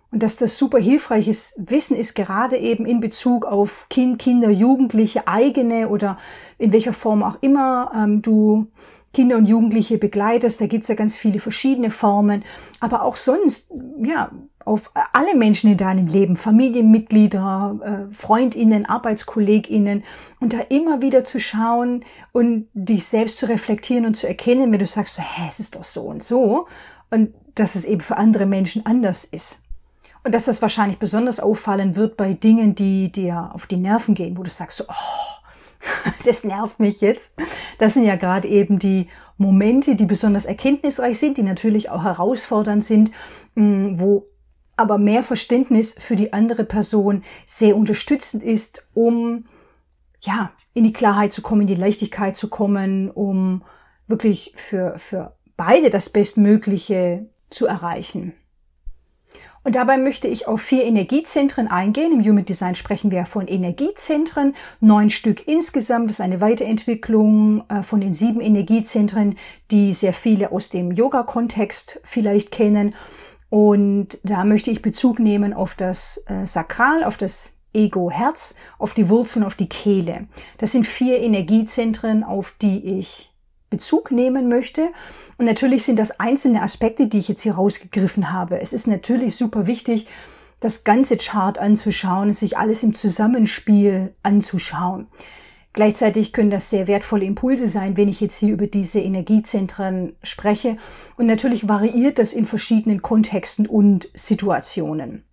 Und 0.10 0.24
dass 0.24 0.38
das 0.38 0.58
super 0.58 0.80
hilfreiches 0.80 1.54
Wissen 1.56 1.96
ist, 1.96 2.16
gerade 2.16 2.58
eben 2.58 2.88
in 2.88 3.00
Bezug 3.00 3.46
auf 3.46 3.86
Kind, 3.92 4.18
Kinder, 4.18 4.50
Jugendliche, 4.50 5.28
eigene 5.28 5.90
oder 5.90 6.18
in 6.58 6.74
welcher 6.74 6.94
Form 6.94 7.22
auch 7.22 7.38
immer 7.42 7.92
ähm, 7.96 8.24
du 8.24 8.72
Kinder 9.14 9.38
und 9.38 9.46
Jugendliche 9.46 10.00
begleitest. 10.00 10.60
Da 10.60 10.66
gibt's 10.66 10.88
ja 10.88 10.96
ganz 10.96 11.16
viele 11.16 11.40
verschiedene 11.40 11.92
Formen. 11.92 12.44
Aber 12.80 13.04
auch 13.04 13.18
sonst, 13.18 13.72
ja, 14.02 14.32
auf 14.68 14.92
alle 15.14 15.36
Menschen 15.36 15.72
in 15.72 15.78
deinem 15.78 16.08
Leben, 16.08 16.36
Familienmitglieder, 16.36 18.08
äh, 18.10 18.14
Freundinnen, 18.14 18.86
Arbeitskolleginnen 18.86 20.04
und 20.40 20.54
da 20.54 20.60
immer 20.70 21.02
wieder 21.02 21.24
zu 21.24 21.40
schauen 21.40 22.04
und 22.34 22.68
dich 22.74 23.06
selbst 23.06 23.38
zu 23.38 23.48
reflektieren 23.48 24.06
und 24.06 24.18
zu 24.18 24.28
erkennen, 24.28 24.72
wenn 24.72 24.80
du 24.80 24.86
sagst, 24.86 25.16
so, 25.16 25.24
hä, 25.24 25.46
es 25.48 25.60
ist 25.60 25.76
doch 25.76 25.86
so 25.86 26.02
und 26.02 26.22
so 26.22 26.68
und 27.10 27.34
dass 27.56 27.76
es 27.76 27.86
eben 27.86 28.02
für 28.02 28.18
andere 28.18 28.46
Menschen 28.46 28.86
anders 28.86 29.24
ist. 29.24 29.62
Und 30.24 30.36
dass 30.36 30.46
das 30.46 30.62
wahrscheinlich 30.62 31.00
besonders 31.00 31.40
auffallen 31.40 31.96
wird 31.96 32.18
bei 32.18 32.34
Dingen, 32.34 32.76
die 32.76 33.10
dir 33.12 33.52
auf 33.54 33.66
die 33.68 33.78
Nerven 33.78 34.14
gehen, 34.14 34.38
wo 34.38 34.44
du 34.44 34.50
sagst, 34.50 34.80
so, 34.80 34.84
oh, 34.90 36.12
das 36.26 36.44
nervt 36.44 36.82
mich 36.82 37.00
jetzt. 37.00 37.40
Das 37.78 37.94
sind 37.94 38.04
ja 38.04 38.18
gerade 38.18 38.48
eben 38.50 38.80
die 38.80 39.08
Momente, 39.38 39.96
die 39.96 40.06
besonders 40.06 40.46
erkenntnisreich 40.46 41.18
sind, 41.18 41.38
die 41.38 41.44
natürlich 41.44 41.90
auch 41.90 42.04
herausfordernd 42.04 42.84
sind, 42.84 43.12
mm, 43.56 44.00
wo 44.00 44.26
aber 44.78 44.98
mehr 44.98 45.24
Verständnis 45.24 45.96
für 45.98 46.16
die 46.16 46.32
andere 46.32 46.64
Person 46.64 47.24
sehr 47.46 47.76
unterstützend 47.76 48.44
ist, 48.44 48.88
um 48.94 49.46
ja, 50.22 50.52
in 50.74 50.84
die 50.84 50.94
Klarheit 50.94 51.34
zu 51.34 51.42
kommen, 51.42 51.62
in 51.62 51.68
die 51.68 51.76
Leichtigkeit 51.76 52.38
zu 52.38 52.48
kommen, 52.48 53.12
um 53.12 53.64
wirklich 54.08 54.54
für, 54.56 54.98
für 54.98 55.36
beide 55.58 55.90
das 55.90 56.10
Bestmögliche 56.10 57.28
zu 57.50 57.68
erreichen. 57.68 58.34
Und 59.64 59.76
dabei 59.76 59.98
möchte 59.98 60.30
ich 60.30 60.48
auf 60.48 60.62
vier 60.62 60.86
Energiezentren 60.86 61.68
eingehen. 61.68 62.14
Im 62.14 62.24
Human 62.24 62.46
Design 62.46 62.74
sprechen 62.74 63.12
wir 63.12 63.26
von 63.26 63.48
Energiezentren, 63.48 64.56
neun 64.80 65.10
Stück 65.10 65.46
insgesamt. 65.46 66.10
Das 66.10 66.20
ist 66.20 66.22
eine 66.22 66.40
Weiterentwicklung 66.40 67.66
äh, 67.68 67.84
von 67.84 68.00
den 68.00 68.14
sieben 68.14 68.40
Energiezentren, 68.40 69.38
die 69.72 69.94
sehr 69.94 70.14
viele 70.14 70.54
aus 70.54 70.70
dem 70.70 70.94
Yoga-Kontext 70.94 72.00
vielleicht 72.06 72.52
kennen. 72.52 72.96
Und 73.50 74.20
da 74.24 74.44
möchte 74.44 74.72
ich 74.72 74.82
Bezug 74.82 75.20
nehmen 75.20 75.54
auf 75.54 75.74
das 75.76 76.24
äh, 76.28 76.46
Sakral, 76.46 77.04
auf 77.04 77.18
das 77.18 77.54
Ego-Herz, 77.74 78.56
auf 78.78 78.94
die 78.94 79.10
Wurzeln, 79.10 79.46
auf 79.46 79.56
die 79.56 79.70
Kehle. 79.70 80.28
Das 80.58 80.72
sind 80.72 80.86
vier 80.86 81.20
Energiezentren, 81.20 82.24
auf 82.24 82.56
die 82.62 83.00
ich 83.00 83.32
Bezug 83.70 84.12
nehmen 84.12 84.48
möchte. 84.48 84.90
Und 85.38 85.46
natürlich 85.46 85.84
sind 85.84 86.00
das 86.00 86.20
einzelne 86.20 86.62
Aspekte, 86.62 87.08
die 87.08 87.20
ich 87.20 87.28
jetzt 87.28 87.44
hier 87.44 87.56
rausgegriffen 87.56 88.32
habe. 88.32 88.60
Es 88.62 88.74
ist 88.74 88.88
natürlich 88.88 89.36
super 89.36 89.68
wichtig, 89.68 90.08
das 90.60 90.84
ganze 90.84 91.18
Chart 91.18 91.60
anzuschauen, 91.60 92.34
sich 92.34 92.58
alles 92.58 92.82
im 92.82 92.94
Zusammenspiel 92.94 94.16
anzuschauen. 94.24 95.08
Gleichzeitig 95.78 96.34
können 96.34 96.50
das 96.50 96.72
sehr 96.72 96.88
wertvolle 96.88 97.26
Impulse 97.26 97.70
sein, 97.70 97.98
wenn 97.98 98.10
ich 98.10 98.20
jetzt 98.20 98.40
hier 98.40 98.52
über 98.52 98.66
diese 98.66 99.00
Energiezentren 99.00 100.16
spreche. 100.24 100.78
Und 101.18 101.28
natürlich 101.28 101.68
variiert 101.68 102.18
das 102.18 102.34
in 102.34 102.48
verschiedenen 102.48 103.04
Kontexten 103.04 103.68
und 103.68 104.10
Situationen. 104.16 105.24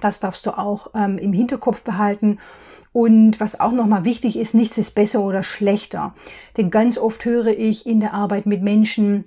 Das 0.00 0.18
darfst 0.18 0.44
du 0.44 0.58
auch 0.58 0.90
ähm, 0.96 1.18
im 1.18 1.32
Hinterkopf 1.32 1.84
behalten. 1.84 2.40
Und 2.90 3.38
was 3.38 3.60
auch 3.60 3.70
nochmal 3.70 4.04
wichtig 4.04 4.36
ist, 4.36 4.54
nichts 4.54 4.76
ist 4.76 4.96
besser 4.96 5.20
oder 5.20 5.44
schlechter. 5.44 6.16
Denn 6.56 6.72
ganz 6.72 6.98
oft 6.98 7.24
höre 7.24 7.56
ich 7.56 7.86
in 7.86 8.00
der 8.00 8.12
Arbeit 8.12 8.44
mit 8.46 8.62
Menschen, 8.62 9.26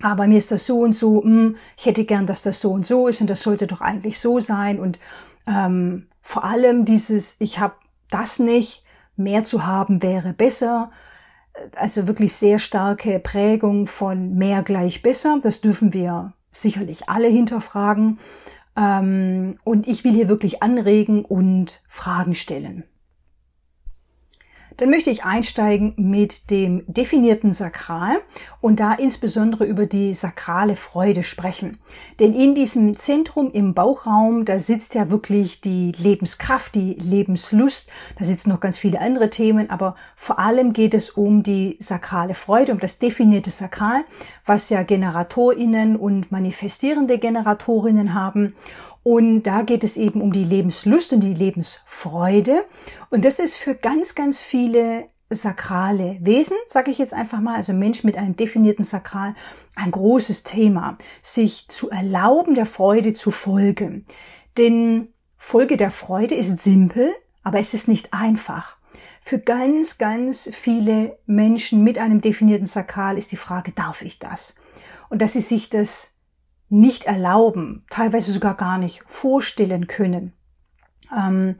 aber 0.00 0.28
mir 0.28 0.38
ist 0.38 0.52
das 0.52 0.64
so 0.64 0.78
und 0.78 0.92
so, 0.92 1.24
hm, 1.24 1.56
ich 1.76 1.86
hätte 1.86 2.04
gern, 2.04 2.26
dass 2.26 2.42
das 2.42 2.60
so 2.60 2.70
und 2.70 2.86
so 2.86 3.08
ist 3.08 3.20
und 3.20 3.28
das 3.28 3.42
sollte 3.42 3.66
doch 3.66 3.80
eigentlich 3.80 4.20
so 4.20 4.38
sein. 4.38 4.78
Und 4.78 5.00
ähm, 5.48 6.06
vor 6.22 6.44
allem 6.44 6.84
dieses, 6.84 7.34
ich 7.40 7.58
habe 7.58 7.74
das 8.12 8.38
nicht, 8.38 8.84
mehr 9.18 9.44
zu 9.44 9.66
haben 9.66 10.02
wäre 10.02 10.32
besser. 10.32 10.90
Also 11.74 12.06
wirklich 12.06 12.34
sehr 12.34 12.58
starke 12.58 13.18
Prägung 13.18 13.86
von 13.86 14.34
mehr 14.34 14.62
gleich 14.62 15.02
besser. 15.02 15.38
Das 15.42 15.60
dürfen 15.60 15.92
wir 15.92 16.32
sicherlich 16.52 17.08
alle 17.08 17.28
hinterfragen. 17.28 18.18
Ähm, 18.76 19.58
und 19.64 19.88
ich 19.88 20.04
will 20.04 20.12
hier 20.12 20.28
wirklich 20.28 20.62
anregen 20.62 21.24
und 21.24 21.80
Fragen 21.88 22.34
stellen. 22.34 22.84
Dann 24.78 24.90
möchte 24.90 25.10
ich 25.10 25.24
einsteigen 25.24 25.92
mit 25.96 26.50
dem 26.50 26.84
definierten 26.86 27.50
Sakral 27.50 28.20
und 28.60 28.78
da 28.78 28.94
insbesondere 28.94 29.64
über 29.64 29.86
die 29.86 30.14
sakrale 30.14 30.76
Freude 30.76 31.24
sprechen. 31.24 31.78
Denn 32.20 32.32
in 32.32 32.54
diesem 32.54 32.96
Zentrum 32.96 33.50
im 33.50 33.74
Bauchraum, 33.74 34.44
da 34.44 34.60
sitzt 34.60 34.94
ja 34.94 35.10
wirklich 35.10 35.60
die 35.60 35.90
Lebenskraft, 35.98 36.76
die 36.76 36.94
Lebenslust. 36.94 37.90
Da 38.20 38.24
sitzen 38.24 38.50
noch 38.50 38.60
ganz 38.60 38.78
viele 38.78 39.00
andere 39.00 39.30
Themen, 39.30 39.68
aber 39.68 39.96
vor 40.14 40.38
allem 40.38 40.72
geht 40.72 40.94
es 40.94 41.10
um 41.10 41.42
die 41.42 41.76
sakrale 41.80 42.34
Freude, 42.34 42.70
um 42.70 42.78
das 42.78 43.00
definierte 43.00 43.50
Sakral, 43.50 44.04
was 44.46 44.70
ja 44.70 44.84
Generatorinnen 44.84 45.96
und 45.96 46.30
manifestierende 46.30 47.18
Generatorinnen 47.18 48.14
haben. 48.14 48.54
Und 49.08 49.44
da 49.44 49.62
geht 49.62 49.84
es 49.84 49.96
eben 49.96 50.20
um 50.20 50.32
die 50.32 50.44
Lebenslust 50.44 51.14
und 51.14 51.20
die 51.20 51.32
Lebensfreude. 51.32 52.66
Und 53.08 53.24
das 53.24 53.38
ist 53.38 53.56
für 53.56 53.74
ganz, 53.74 54.14
ganz 54.14 54.38
viele 54.38 55.06
sakrale 55.30 56.18
Wesen, 56.20 56.58
sage 56.66 56.90
ich 56.90 56.98
jetzt 56.98 57.14
einfach 57.14 57.40
mal, 57.40 57.54
also 57.54 57.72
Mensch 57.72 58.04
mit 58.04 58.18
einem 58.18 58.36
definierten 58.36 58.84
Sakral, 58.84 59.34
ein 59.76 59.92
großes 59.92 60.42
Thema, 60.42 60.98
sich 61.22 61.68
zu 61.68 61.88
erlauben, 61.88 62.54
der 62.54 62.66
Freude 62.66 63.14
zu 63.14 63.30
folgen. 63.30 64.04
Denn 64.58 65.08
Folge 65.38 65.78
der 65.78 65.90
Freude 65.90 66.34
ist 66.34 66.60
simpel, 66.60 67.14
aber 67.42 67.60
es 67.60 67.72
ist 67.72 67.88
nicht 67.88 68.12
einfach. 68.12 68.76
Für 69.22 69.38
ganz, 69.38 69.96
ganz 69.96 70.50
viele 70.52 71.16
Menschen 71.24 71.82
mit 71.82 71.96
einem 71.96 72.20
definierten 72.20 72.66
Sakral 72.66 73.16
ist 73.16 73.32
die 73.32 73.36
Frage, 73.36 73.72
darf 73.72 74.02
ich 74.02 74.18
das? 74.18 74.54
Und 75.08 75.22
dass 75.22 75.32
sie 75.32 75.40
sich 75.40 75.70
das 75.70 76.17
nicht 76.68 77.04
erlauben, 77.04 77.84
teilweise 77.90 78.32
sogar 78.32 78.54
gar 78.54 78.78
nicht 78.78 79.02
vorstellen 79.06 79.86
können. 79.86 80.32
Ähm, 81.16 81.56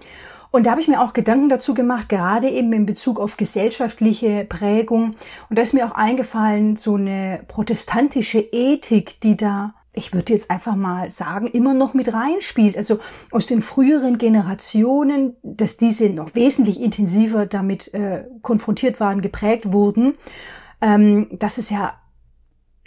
und 0.50 0.66
da 0.66 0.70
habe 0.70 0.80
ich 0.80 0.88
mir 0.88 1.02
auch 1.02 1.12
Gedanken 1.12 1.48
dazu 1.48 1.74
gemacht, 1.74 2.08
gerade 2.08 2.48
eben 2.48 2.72
in 2.72 2.86
Bezug 2.86 3.20
auf 3.20 3.36
gesellschaftliche 3.36 4.46
Prägung. 4.48 5.14
Und 5.50 5.58
da 5.58 5.62
ist 5.62 5.74
mir 5.74 5.86
auch 5.86 5.94
eingefallen, 5.94 6.76
so 6.76 6.94
eine 6.94 7.40
protestantische 7.48 8.40
Ethik, 8.40 9.20
die 9.20 9.36
da, 9.36 9.74
ich 9.92 10.14
würde 10.14 10.32
jetzt 10.32 10.50
einfach 10.50 10.74
mal 10.74 11.10
sagen, 11.10 11.48
immer 11.48 11.74
noch 11.74 11.92
mit 11.92 12.12
reinspielt. 12.12 12.78
Also 12.78 12.98
aus 13.30 13.46
den 13.46 13.60
früheren 13.60 14.16
Generationen, 14.16 15.36
dass 15.42 15.76
diese 15.76 16.08
noch 16.08 16.34
wesentlich 16.34 16.80
intensiver 16.80 17.44
damit 17.44 17.92
äh, 17.92 18.24
konfrontiert 18.40 19.00
waren, 19.00 19.20
geprägt 19.20 19.72
wurden. 19.72 20.14
Ähm, 20.80 21.26
dass 21.32 21.58
es 21.58 21.70
ja 21.70 21.94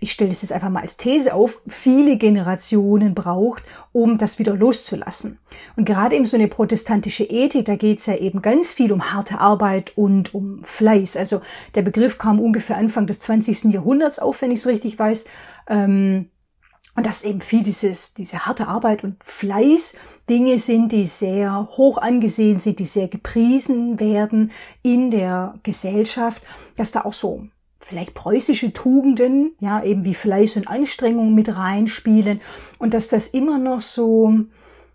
ich 0.03 0.11
stelle 0.11 0.31
es 0.31 0.41
jetzt 0.41 0.51
einfach 0.51 0.69
mal 0.69 0.81
als 0.81 0.97
These 0.97 1.33
auf, 1.35 1.61
viele 1.67 2.17
Generationen 2.17 3.13
braucht, 3.13 3.61
um 3.91 4.17
das 4.17 4.39
wieder 4.39 4.55
loszulassen. 4.55 5.37
Und 5.75 5.85
gerade 5.85 6.15
eben 6.15 6.25
so 6.25 6.35
eine 6.35 6.47
protestantische 6.47 7.23
Ethik, 7.23 7.65
da 7.65 7.75
geht 7.75 7.99
es 7.99 8.07
ja 8.07 8.15
eben 8.15 8.41
ganz 8.41 8.73
viel 8.73 8.91
um 8.91 9.13
harte 9.13 9.39
Arbeit 9.39 9.95
und 9.95 10.33
um 10.33 10.63
Fleiß. 10.63 11.15
Also 11.17 11.41
der 11.75 11.83
Begriff 11.83 12.17
kam 12.17 12.39
ungefähr 12.39 12.77
Anfang 12.77 13.05
des 13.05 13.19
20. 13.19 13.65
Jahrhunderts 13.65 14.17
auf, 14.17 14.41
wenn 14.41 14.51
ich 14.51 14.59
es 14.59 14.67
richtig 14.67 14.97
weiß. 14.97 15.25
Ähm, 15.69 16.31
und 16.95 17.05
dass 17.05 17.23
eben 17.23 17.39
viel 17.39 17.61
dieses, 17.61 18.15
diese 18.15 18.47
harte 18.47 18.67
Arbeit 18.67 19.03
und 19.03 19.23
Fleiß 19.23 19.97
Dinge 20.29 20.57
sind, 20.57 20.91
die 20.91 21.05
sehr 21.05 21.67
hoch 21.77 21.99
angesehen 21.99 22.57
sind, 22.57 22.79
die 22.79 22.85
sehr 22.85 23.07
gepriesen 23.07 23.99
werden 23.99 24.51
in 24.81 25.11
der 25.11 25.59
Gesellschaft, 25.61 26.41
dass 26.75 26.91
da 26.91 27.01
auch 27.01 27.13
so 27.13 27.45
vielleicht 27.81 28.13
preußische 28.13 28.73
Tugenden, 28.73 29.55
ja, 29.59 29.83
eben 29.83 30.05
wie 30.05 30.13
Fleiß 30.13 30.55
und 30.57 30.67
Anstrengung 30.67 31.33
mit 31.33 31.55
reinspielen 31.55 32.41
und 32.77 32.93
dass 32.93 33.07
das 33.07 33.27
immer 33.27 33.57
noch 33.57 33.81
so, 33.81 34.33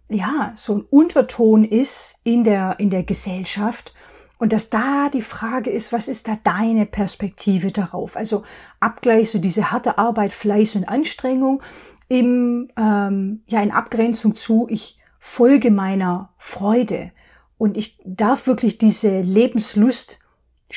ja, 0.08 0.52
so 0.54 0.76
ein 0.76 0.84
Unterton 0.90 1.64
ist 1.64 2.20
in 2.24 2.44
der, 2.44 2.76
in 2.78 2.90
der 2.90 3.02
Gesellschaft 3.02 3.92
und 4.38 4.52
dass 4.52 4.70
da 4.70 5.08
die 5.08 5.22
Frage 5.22 5.70
ist, 5.70 5.92
was 5.92 6.08
ist 6.08 6.28
da 6.28 6.38
deine 6.42 6.86
Perspektive 6.86 7.72
darauf? 7.72 8.16
Also 8.16 8.44
Abgleich, 8.80 9.30
so 9.30 9.38
diese 9.38 9.70
harte 9.70 9.98
Arbeit, 9.98 10.32
Fleiß 10.32 10.76
und 10.76 10.88
Anstrengung 10.88 11.62
im, 12.08 12.68
ähm, 12.76 13.42
ja, 13.48 13.62
in 13.62 13.72
Abgrenzung 13.72 14.34
zu, 14.34 14.66
ich 14.70 14.98
folge 15.18 15.70
meiner 15.70 16.30
Freude 16.36 17.10
und 17.58 17.76
ich 17.76 17.98
darf 18.04 18.46
wirklich 18.46 18.78
diese 18.78 19.20
Lebenslust 19.22 20.20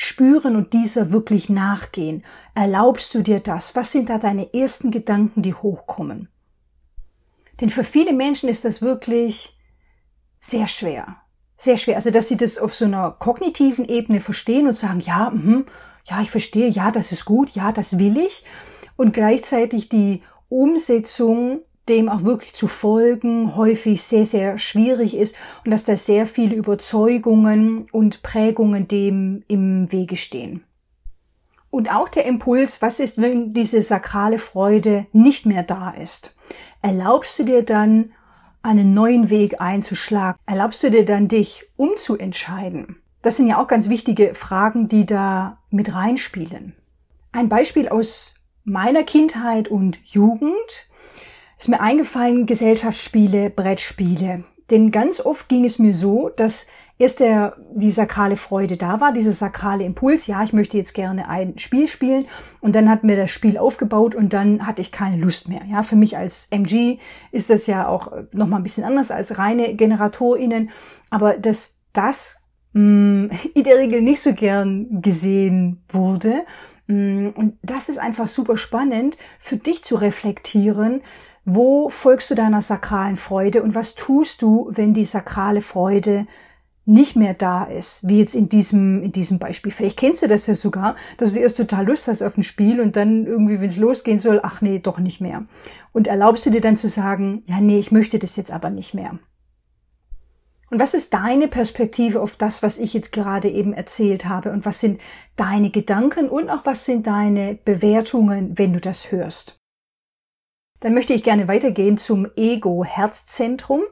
spüren 0.02 0.56
und 0.56 0.72
dieser 0.72 1.12
wirklich 1.12 1.50
nachgehen? 1.50 2.24
Erlaubst 2.54 3.14
du 3.14 3.20
dir 3.20 3.38
das? 3.38 3.76
Was 3.76 3.92
sind 3.92 4.08
da 4.08 4.16
deine 4.16 4.54
ersten 4.54 4.90
Gedanken, 4.90 5.42
die 5.42 5.52
hochkommen? 5.52 6.30
Denn 7.60 7.68
für 7.68 7.84
viele 7.84 8.14
Menschen 8.14 8.48
ist 8.48 8.64
das 8.64 8.80
wirklich 8.80 9.58
sehr 10.38 10.66
schwer. 10.68 11.16
Sehr 11.58 11.76
schwer. 11.76 11.96
Also, 11.96 12.10
dass 12.10 12.28
sie 12.28 12.38
das 12.38 12.56
auf 12.56 12.74
so 12.74 12.86
einer 12.86 13.10
kognitiven 13.10 13.84
Ebene 13.84 14.20
verstehen 14.20 14.66
und 14.66 14.72
sagen, 14.72 15.00
ja, 15.00 15.28
mh, 15.34 15.64
ja, 16.06 16.22
ich 16.22 16.30
verstehe, 16.30 16.70
ja, 16.70 16.90
das 16.90 17.12
ist 17.12 17.26
gut, 17.26 17.50
ja, 17.50 17.70
das 17.70 17.98
will 17.98 18.16
ich. 18.16 18.46
Und 18.96 19.12
gleichzeitig 19.12 19.90
die 19.90 20.22
Umsetzung 20.48 21.60
dem 21.88 22.08
auch 22.08 22.22
wirklich 22.22 22.54
zu 22.54 22.68
folgen 22.68 23.56
häufig 23.56 24.02
sehr, 24.02 24.24
sehr 24.24 24.58
schwierig 24.58 25.16
ist 25.16 25.34
und 25.64 25.70
dass 25.70 25.84
da 25.84 25.96
sehr 25.96 26.26
viele 26.26 26.54
Überzeugungen 26.54 27.88
und 27.90 28.22
Prägungen 28.22 28.86
dem 28.86 29.42
im 29.48 29.90
Wege 29.90 30.16
stehen. 30.16 30.64
Und 31.70 31.90
auch 31.92 32.08
der 32.08 32.26
Impuls, 32.26 32.82
was 32.82 33.00
ist, 33.00 33.20
wenn 33.20 33.54
diese 33.54 33.80
sakrale 33.82 34.38
Freude 34.38 35.06
nicht 35.12 35.46
mehr 35.46 35.62
da 35.62 35.90
ist? 35.90 36.34
Erlaubst 36.82 37.38
du 37.38 37.44
dir 37.44 37.64
dann, 37.64 38.12
einen 38.62 38.92
neuen 38.92 39.30
Weg 39.30 39.60
einzuschlagen? 39.60 40.38
Erlaubst 40.46 40.82
du 40.82 40.90
dir 40.90 41.04
dann, 41.04 41.28
dich 41.28 41.64
umzuentscheiden? 41.76 42.96
Das 43.22 43.36
sind 43.36 43.46
ja 43.46 43.62
auch 43.62 43.68
ganz 43.68 43.88
wichtige 43.88 44.34
Fragen, 44.34 44.88
die 44.88 45.06
da 45.06 45.58
mit 45.70 45.94
reinspielen. 45.94 46.74
Ein 47.32 47.48
Beispiel 47.48 47.88
aus 47.88 48.34
meiner 48.64 49.04
Kindheit 49.04 49.68
und 49.68 49.98
Jugend 50.04 50.88
ist 51.60 51.68
mir 51.68 51.80
eingefallen, 51.80 52.46
Gesellschaftsspiele, 52.46 53.50
Brettspiele. 53.50 54.44
Denn 54.70 54.90
ganz 54.90 55.20
oft 55.20 55.48
ging 55.48 55.64
es 55.64 55.78
mir 55.78 55.92
so, 55.92 56.30
dass 56.30 56.66
erst 56.98 57.20
der, 57.20 57.56
die 57.74 57.90
sakrale 57.90 58.36
Freude 58.36 58.78
da 58.78 59.00
war, 59.00 59.12
dieser 59.12 59.32
sakrale 59.32 59.84
Impuls, 59.84 60.26
ja, 60.26 60.42
ich 60.42 60.54
möchte 60.54 60.78
jetzt 60.78 60.94
gerne 60.94 61.28
ein 61.28 61.58
Spiel 61.58 61.86
spielen 61.86 62.26
und 62.60 62.74
dann 62.74 62.88
hat 62.88 63.04
mir 63.04 63.16
das 63.16 63.30
Spiel 63.30 63.58
aufgebaut 63.58 64.14
und 64.14 64.32
dann 64.32 64.66
hatte 64.66 64.80
ich 64.80 64.90
keine 64.90 65.16
Lust 65.16 65.48
mehr. 65.48 65.62
Ja, 65.68 65.82
für 65.82 65.96
mich 65.96 66.16
als 66.16 66.48
MG 66.50 66.98
ist 67.30 67.50
das 67.50 67.66
ja 67.66 67.88
auch 67.88 68.12
nochmal 68.32 68.60
ein 68.60 68.64
bisschen 68.64 68.84
anders 68.84 69.10
als 69.10 69.36
reine 69.36 69.74
GeneratorInnen, 69.74 70.70
aber 71.10 71.34
dass 71.34 71.80
das 71.92 72.42
mh, 72.72 72.82
mm, 72.82 73.30
in 73.54 73.64
der 73.64 73.78
Regel 73.78 74.00
nicht 74.00 74.20
so 74.20 74.32
gern 74.32 75.02
gesehen 75.02 75.82
wurde, 75.90 76.44
mm, 76.86 77.28
und 77.34 77.58
das 77.62 77.88
ist 77.88 77.98
einfach 77.98 78.28
super 78.28 78.56
spannend 78.56 79.18
für 79.38 79.56
dich 79.56 79.84
zu 79.84 79.96
reflektieren, 79.96 81.02
wo 81.44 81.88
folgst 81.88 82.30
du 82.30 82.34
deiner 82.34 82.62
sakralen 82.62 83.16
Freude 83.16 83.62
und 83.62 83.74
was 83.74 83.94
tust 83.94 84.42
du, 84.42 84.70
wenn 84.72 84.94
die 84.94 85.04
sakrale 85.04 85.60
Freude 85.60 86.26
nicht 86.86 87.14
mehr 87.14 87.34
da 87.34 87.64
ist, 87.64 88.08
wie 88.08 88.18
jetzt 88.18 88.34
in 88.34 88.48
diesem, 88.48 89.02
in 89.02 89.12
diesem 89.12 89.38
Beispiel. 89.38 89.70
Vielleicht 89.70 89.98
kennst 89.98 90.22
du 90.22 90.28
das 90.28 90.46
ja 90.46 90.54
sogar, 90.54 90.96
dass 91.18 91.34
du 91.34 91.38
erst 91.38 91.56
total 91.56 91.86
Lust 91.86 92.08
hast 92.08 92.22
auf 92.22 92.36
ein 92.36 92.42
Spiel 92.42 92.80
und 92.80 92.96
dann 92.96 93.26
irgendwie, 93.26 93.60
wenn 93.60 93.68
es 93.68 93.76
losgehen 93.76 94.18
soll, 94.18 94.40
ach 94.42 94.60
nee, 94.60 94.80
doch 94.80 94.98
nicht 94.98 95.20
mehr. 95.20 95.44
Und 95.92 96.08
erlaubst 96.08 96.46
du 96.46 96.50
dir 96.50 96.60
dann 96.60 96.76
zu 96.76 96.88
sagen, 96.88 97.44
ja 97.46 97.60
nee, 97.60 97.78
ich 97.78 97.92
möchte 97.92 98.18
das 98.18 98.36
jetzt 98.36 98.50
aber 98.50 98.70
nicht 98.70 98.94
mehr. 98.94 99.18
Und 100.70 100.80
was 100.80 100.94
ist 100.94 101.14
deine 101.14 101.48
Perspektive 101.48 102.20
auf 102.20 102.36
das, 102.36 102.62
was 102.62 102.78
ich 102.78 102.94
jetzt 102.94 103.12
gerade 103.12 103.48
eben 103.48 103.72
erzählt 103.72 104.28
habe? 104.28 104.52
Und 104.52 104.64
was 104.64 104.80
sind 104.80 105.00
deine 105.36 105.70
Gedanken 105.70 106.28
und 106.28 106.48
auch 106.48 106.64
was 106.64 106.84
sind 106.84 107.06
deine 107.06 107.58
Bewertungen, 107.64 108.56
wenn 108.56 108.72
du 108.72 108.80
das 108.80 109.12
hörst? 109.12 109.59
Dann 110.80 110.94
möchte 110.94 111.12
ich 111.12 111.22
gerne 111.22 111.48
weitergehen 111.48 111.98
zum 111.98 112.26
Ego-Herzzentrum. 112.36 113.82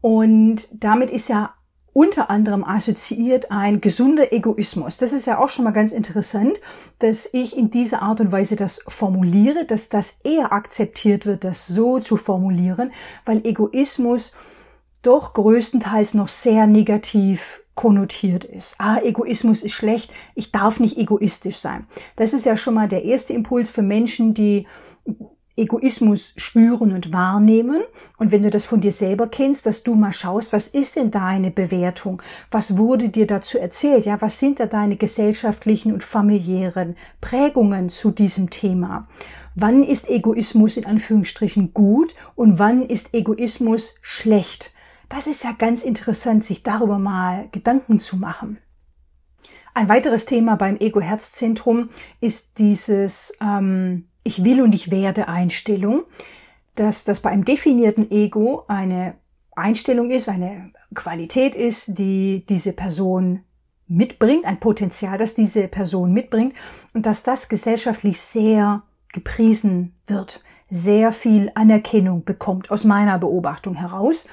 Und 0.00 0.68
damit 0.72 1.10
ist 1.10 1.28
ja 1.28 1.54
unter 1.94 2.28
anderem 2.28 2.64
assoziiert 2.64 3.52
ein 3.52 3.80
gesunder 3.80 4.32
Egoismus. 4.32 4.98
Das 4.98 5.12
ist 5.12 5.26
ja 5.26 5.38
auch 5.38 5.48
schon 5.48 5.64
mal 5.64 5.70
ganz 5.70 5.92
interessant, 5.92 6.60
dass 6.98 7.28
ich 7.32 7.56
in 7.56 7.70
dieser 7.70 8.02
Art 8.02 8.20
und 8.20 8.32
Weise 8.32 8.56
das 8.56 8.82
formuliere, 8.88 9.64
dass 9.64 9.88
das 9.88 10.18
eher 10.24 10.52
akzeptiert 10.52 11.24
wird, 11.24 11.44
das 11.44 11.68
so 11.68 12.00
zu 12.00 12.16
formulieren, 12.16 12.92
weil 13.24 13.46
Egoismus 13.46 14.32
doch 15.02 15.34
größtenteils 15.34 16.14
noch 16.14 16.28
sehr 16.28 16.66
negativ 16.66 17.62
konnotiert 17.76 18.44
ist. 18.44 18.76
Ah, 18.78 18.98
Egoismus 19.00 19.62
ist 19.62 19.72
schlecht, 19.72 20.10
ich 20.34 20.50
darf 20.50 20.80
nicht 20.80 20.96
egoistisch 20.96 21.56
sein. 21.56 21.86
Das 22.16 22.32
ist 22.32 22.44
ja 22.44 22.56
schon 22.56 22.74
mal 22.74 22.88
der 22.88 23.04
erste 23.04 23.32
Impuls 23.32 23.70
für 23.70 23.82
Menschen, 23.82 24.34
die 24.34 24.66
Egoismus 25.56 26.32
spüren 26.36 26.92
und 26.92 27.12
wahrnehmen. 27.12 27.82
Und 28.18 28.32
wenn 28.32 28.42
du 28.42 28.50
das 28.50 28.64
von 28.64 28.80
dir 28.80 28.92
selber 28.92 29.28
kennst, 29.28 29.66
dass 29.66 29.82
du 29.82 29.94
mal 29.94 30.12
schaust, 30.12 30.52
was 30.52 30.68
ist 30.68 30.96
denn 30.96 31.10
deine 31.10 31.50
Bewertung? 31.50 32.22
Was 32.50 32.76
wurde 32.76 33.08
dir 33.08 33.26
dazu 33.26 33.58
erzählt? 33.58 34.04
Ja, 34.04 34.20
was 34.20 34.40
sind 34.40 34.58
da 34.58 34.66
deine 34.66 34.96
gesellschaftlichen 34.96 35.92
und 35.92 36.02
familiären 36.02 36.96
Prägungen 37.20 37.88
zu 37.88 38.10
diesem 38.10 38.50
Thema? 38.50 39.06
Wann 39.54 39.84
ist 39.84 40.08
Egoismus 40.08 40.76
in 40.76 40.86
Anführungsstrichen 40.86 41.72
gut 41.72 42.14
und 42.34 42.58
wann 42.58 42.82
ist 42.82 43.14
Egoismus 43.14 43.94
schlecht? 44.02 44.72
Das 45.08 45.28
ist 45.28 45.44
ja 45.44 45.52
ganz 45.52 45.84
interessant, 45.84 46.42
sich 46.42 46.64
darüber 46.64 46.98
mal 46.98 47.48
Gedanken 47.52 48.00
zu 48.00 48.16
machen. 48.16 48.58
Ein 49.74 49.88
weiteres 49.88 50.24
Thema 50.24 50.56
beim 50.56 50.76
Ego-Herzzentrum 50.76 51.90
ist 52.20 52.58
dieses 52.58 53.36
ähm, 53.40 54.08
ich 54.24 54.42
will 54.42 54.62
und 54.62 54.74
ich 54.74 54.90
werde 54.90 55.28
Einstellung, 55.28 56.02
dass 56.74 57.04
das 57.04 57.20
bei 57.20 57.30
einem 57.30 57.44
definierten 57.44 58.10
Ego 58.10 58.64
eine 58.66 59.14
Einstellung 59.54 60.10
ist, 60.10 60.28
eine 60.28 60.72
Qualität 60.94 61.54
ist, 61.54 61.98
die 61.98 62.44
diese 62.48 62.72
Person 62.72 63.44
mitbringt, 63.86 64.44
ein 64.44 64.60
Potenzial, 64.60 65.18
das 65.18 65.34
diese 65.34 65.68
Person 65.68 66.12
mitbringt 66.12 66.54
und 66.94 67.06
dass 67.06 67.22
das 67.22 67.48
gesellschaftlich 67.48 68.20
sehr 68.20 68.82
gepriesen 69.12 69.94
wird, 70.06 70.42
sehr 70.70 71.12
viel 71.12 71.52
Anerkennung 71.54 72.24
bekommt 72.24 72.70
aus 72.70 72.84
meiner 72.84 73.18
Beobachtung 73.18 73.74
heraus 73.74 74.26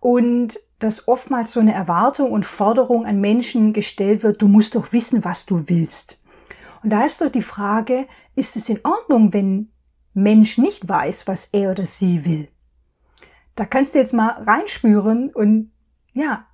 und 0.00 0.58
dass 0.78 1.08
oftmals 1.08 1.52
so 1.52 1.60
eine 1.60 1.74
Erwartung 1.74 2.30
und 2.30 2.46
Forderung 2.46 3.06
an 3.06 3.20
Menschen 3.20 3.72
gestellt 3.72 4.22
wird, 4.22 4.40
du 4.40 4.48
musst 4.48 4.74
doch 4.74 4.92
wissen, 4.92 5.24
was 5.24 5.46
du 5.46 5.68
willst. 5.68 6.20
Und 6.82 6.90
da 6.90 7.04
ist 7.04 7.22
doch 7.22 7.30
die 7.30 7.42
Frage, 7.42 8.06
ist 8.34 8.56
es 8.56 8.68
in 8.68 8.80
Ordnung, 8.84 9.32
wenn 9.32 9.72
Mensch 10.12 10.58
nicht 10.58 10.88
weiß, 10.88 11.26
was 11.26 11.46
er 11.52 11.72
oder 11.72 11.86
sie 11.86 12.24
will? 12.24 12.48
Da 13.56 13.64
kannst 13.64 13.94
du 13.94 13.98
jetzt 13.98 14.12
mal 14.12 14.42
reinspüren 14.42 15.30
und 15.32 15.72
ja, 16.12 16.46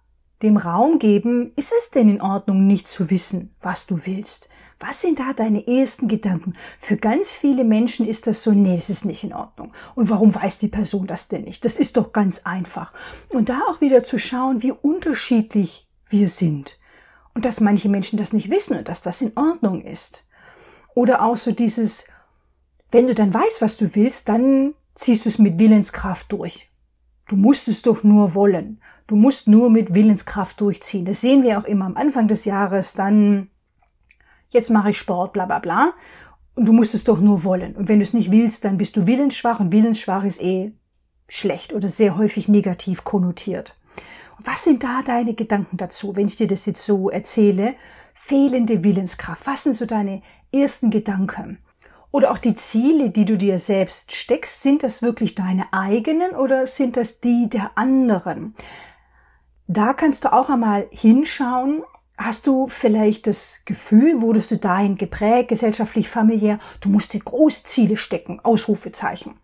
dem 0.42 0.56
Raum 0.56 0.98
geben, 0.98 1.52
ist 1.56 1.72
es 1.76 1.90
denn 1.90 2.08
in 2.08 2.20
Ordnung, 2.20 2.66
nicht 2.66 2.88
zu 2.88 3.10
wissen, 3.10 3.54
was 3.60 3.86
du 3.86 4.06
willst? 4.06 4.48
Was 4.78 5.02
sind 5.02 5.18
da 5.18 5.34
deine 5.34 5.66
ersten 5.66 6.08
Gedanken? 6.08 6.54
Für 6.78 6.96
ganz 6.96 7.32
viele 7.32 7.64
Menschen 7.64 8.06
ist 8.06 8.26
das 8.26 8.42
so, 8.42 8.52
nee, 8.52 8.76
das 8.76 8.88
ist 8.88 9.04
nicht 9.04 9.22
in 9.22 9.34
Ordnung. 9.34 9.74
Und 9.94 10.08
warum 10.08 10.34
weiß 10.34 10.58
die 10.58 10.68
Person 10.68 11.06
das 11.06 11.28
denn 11.28 11.44
nicht? 11.44 11.66
Das 11.66 11.76
ist 11.76 11.98
doch 11.98 12.14
ganz 12.14 12.46
einfach. 12.46 12.94
Und 13.28 13.50
da 13.50 13.60
auch 13.68 13.82
wieder 13.82 14.02
zu 14.02 14.18
schauen, 14.18 14.62
wie 14.62 14.72
unterschiedlich 14.72 15.86
wir 16.08 16.30
sind 16.30 16.78
und 17.34 17.44
dass 17.44 17.60
manche 17.60 17.90
Menschen 17.90 18.18
das 18.18 18.32
nicht 18.32 18.50
wissen 18.50 18.78
und 18.78 18.88
dass 18.88 19.02
das 19.02 19.20
in 19.20 19.36
Ordnung 19.36 19.82
ist. 19.82 20.26
Oder 20.94 21.22
auch 21.22 21.37
so 21.37 21.53
dieses, 21.53 22.09
wenn 22.90 23.07
du 23.07 23.14
dann 23.14 23.33
weißt, 23.33 23.62
was 23.62 23.76
du 23.76 23.94
willst, 23.94 24.29
dann 24.29 24.74
ziehst 24.94 25.24
du 25.24 25.29
es 25.29 25.38
mit 25.38 25.59
Willenskraft 25.59 26.31
durch. 26.33 26.68
Du 27.29 27.37
musst 27.37 27.68
es 27.68 27.83
doch 27.83 28.03
nur 28.03 28.35
wollen. 28.35 28.81
Du 29.07 29.16
musst 29.16 29.48
nur 29.48 29.70
mit 29.70 29.94
Willenskraft 29.94 30.61
durchziehen. 30.61 31.05
Das 31.05 31.20
sehen 31.20 31.42
wir 31.42 31.59
auch 31.59 31.64
immer 31.64 31.87
am 31.87 31.96
Anfang 31.96 32.29
des 32.29 32.44
Jahres. 32.44 32.94
Dann, 32.94 33.48
jetzt 34.50 34.70
mache 34.70 34.90
ich 34.90 34.98
Sport, 34.98 35.33
bla 35.33 35.46
bla 35.46 35.61
bla. 35.61 35.92
Und 36.55 36.66
du 36.66 36.72
musst 36.72 36.94
es 36.94 37.05
doch 37.05 37.20
nur 37.20 37.44
wollen. 37.44 37.76
Und 37.76 37.88
wenn 37.88 38.00
du 38.00 38.03
es 38.03 38.14
nicht 38.14 38.31
willst, 38.31 38.64
dann 38.64 38.79
bist 38.79 38.96
du 38.96 39.07
willensschwach. 39.07 39.61
Und 39.61 39.72
willensschwach 39.72 40.24
ist 40.24 40.42
eh 40.42 40.72
schlecht 41.29 41.72
oder 41.72 41.88
sehr 41.88 42.16
häufig 42.16 42.48
negativ 42.48 43.05
konnotiert. 43.05 43.79
Was 44.44 44.64
sind 44.64 44.83
da 44.83 45.03
deine 45.05 45.35
Gedanken 45.35 45.76
dazu, 45.76 46.16
wenn 46.16 46.26
ich 46.26 46.37
dir 46.37 46.48
das 46.48 46.66
jetzt 46.66 46.85
so 46.85 47.11
erzähle? 47.11 47.74
Fehlende 48.14 48.83
Willenskraft. 48.85 49.46
Was 49.46 49.62
sind 49.64 49.76
so 49.76 49.87
deine 49.87 50.22
ersten 50.52 50.90
Gedanken? 50.90 51.58
Oder 52.12 52.32
auch 52.32 52.38
die 52.38 52.56
Ziele, 52.56 53.10
die 53.10 53.24
du 53.24 53.36
dir 53.36 53.58
selbst 53.58 54.14
steckst, 54.14 54.62
sind 54.62 54.82
das 54.82 55.00
wirklich 55.00 55.34
deine 55.34 55.72
eigenen 55.72 56.32
oder 56.32 56.66
sind 56.66 56.96
das 56.96 57.20
die 57.20 57.48
der 57.48 57.70
anderen? 57.76 58.54
Da 59.68 59.92
kannst 59.92 60.24
du 60.24 60.32
auch 60.32 60.50
einmal 60.50 60.88
hinschauen. 60.90 61.84
Hast 62.18 62.48
du 62.48 62.66
vielleicht 62.66 63.28
das 63.28 63.62
Gefühl, 63.64 64.20
wurdest 64.20 64.50
du 64.50 64.56
dahin 64.56 64.96
geprägt, 64.96 65.48
gesellschaftlich, 65.50 66.08
familiär, 66.08 66.58
du 66.80 66.88
musst 66.88 67.14
dir 67.14 67.20
große 67.20 67.62
Ziele 67.64 67.96
stecken, 67.96 68.40
Ausrufezeichen. 68.40 69.36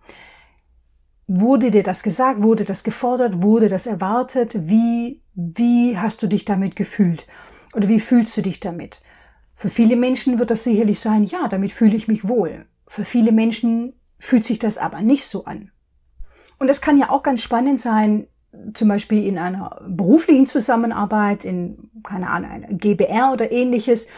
Wurde 1.28 1.70
dir 1.70 1.84
das 1.84 2.02
gesagt? 2.02 2.42
Wurde 2.42 2.64
das 2.64 2.84
gefordert? 2.84 3.42
Wurde 3.42 3.68
das 3.68 3.86
erwartet? 3.86 4.68
Wie, 4.68 5.22
wie 5.34 5.96
hast 5.96 6.22
du 6.22 6.26
dich 6.26 6.44
damit 6.44 6.76
gefühlt? 6.76 7.26
Oder 7.74 7.88
wie 7.88 8.00
fühlst 8.00 8.36
du 8.36 8.42
dich 8.42 8.60
damit? 8.60 9.02
Für 9.56 9.70
viele 9.70 9.96
Menschen 9.96 10.38
wird 10.38 10.50
das 10.50 10.64
sicherlich 10.64 11.00
sein, 11.00 11.24
ja, 11.24 11.48
damit 11.48 11.72
fühle 11.72 11.96
ich 11.96 12.08
mich 12.08 12.28
wohl. 12.28 12.66
Für 12.86 13.06
viele 13.06 13.32
Menschen 13.32 13.94
fühlt 14.18 14.44
sich 14.44 14.58
das 14.58 14.76
aber 14.76 15.00
nicht 15.00 15.24
so 15.24 15.46
an. 15.46 15.70
Und 16.58 16.68
es 16.68 16.82
kann 16.82 16.98
ja 16.98 17.08
auch 17.08 17.22
ganz 17.22 17.40
spannend 17.40 17.80
sein, 17.80 18.26
zum 18.74 18.88
Beispiel 18.88 19.26
in 19.26 19.38
einer 19.38 19.80
beruflichen 19.88 20.46
Zusammenarbeit, 20.46 21.46
in, 21.46 21.90
keine 22.02 22.28
Ahnung, 22.28 22.50
einer 22.50 22.68
GBR 22.68 23.32
oder 23.32 23.50
ähnliches, 23.50 24.08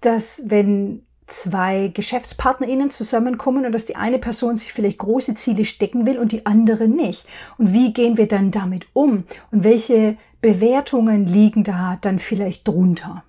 dass 0.00 0.44
wenn 0.46 1.04
zwei 1.26 1.88
GeschäftspartnerInnen 1.88 2.90
zusammenkommen 2.90 3.66
und 3.66 3.72
dass 3.72 3.86
die 3.86 3.96
eine 3.96 4.20
Person 4.20 4.56
sich 4.56 4.72
vielleicht 4.72 4.98
große 4.98 5.34
Ziele 5.34 5.64
stecken 5.64 6.06
will 6.06 6.18
und 6.18 6.30
die 6.30 6.46
andere 6.46 6.86
nicht. 6.86 7.26
Und 7.58 7.72
wie 7.72 7.92
gehen 7.92 8.16
wir 8.16 8.28
dann 8.28 8.52
damit 8.52 8.86
um? 8.92 9.24
Und 9.50 9.64
welche 9.64 10.16
Bewertungen 10.40 11.26
liegen 11.26 11.64
da 11.64 11.98
dann 12.00 12.20
vielleicht 12.20 12.68
drunter? 12.68 13.24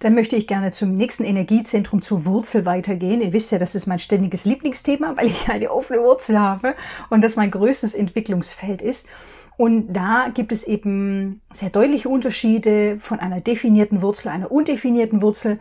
Dann 0.00 0.14
möchte 0.14 0.36
ich 0.36 0.46
gerne 0.46 0.70
zum 0.70 0.96
nächsten 0.96 1.24
Energiezentrum 1.24 2.02
zur 2.02 2.26
Wurzel 2.26 2.66
weitergehen. 2.66 3.20
Ihr 3.20 3.32
wisst 3.32 3.52
ja, 3.52 3.58
das 3.58 3.74
ist 3.74 3.86
mein 3.86 3.98
ständiges 3.98 4.44
Lieblingsthema, 4.44 5.16
weil 5.16 5.26
ich 5.26 5.48
eine 5.48 5.70
offene 5.70 6.00
Wurzel 6.00 6.38
habe 6.38 6.74
und 7.10 7.22
das 7.22 7.36
mein 7.36 7.50
größtes 7.50 7.94
Entwicklungsfeld 7.94 8.82
ist. 8.82 9.08
Und 9.56 9.92
da 9.92 10.30
gibt 10.34 10.50
es 10.52 10.64
eben 10.64 11.40
sehr 11.52 11.70
deutliche 11.70 12.08
Unterschiede 12.08 12.98
von 12.98 13.20
einer 13.20 13.40
definierten 13.40 14.02
Wurzel, 14.02 14.28
einer 14.28 14.50
undefinierten 14.50 15.22
Wurzel. 15.22 15.60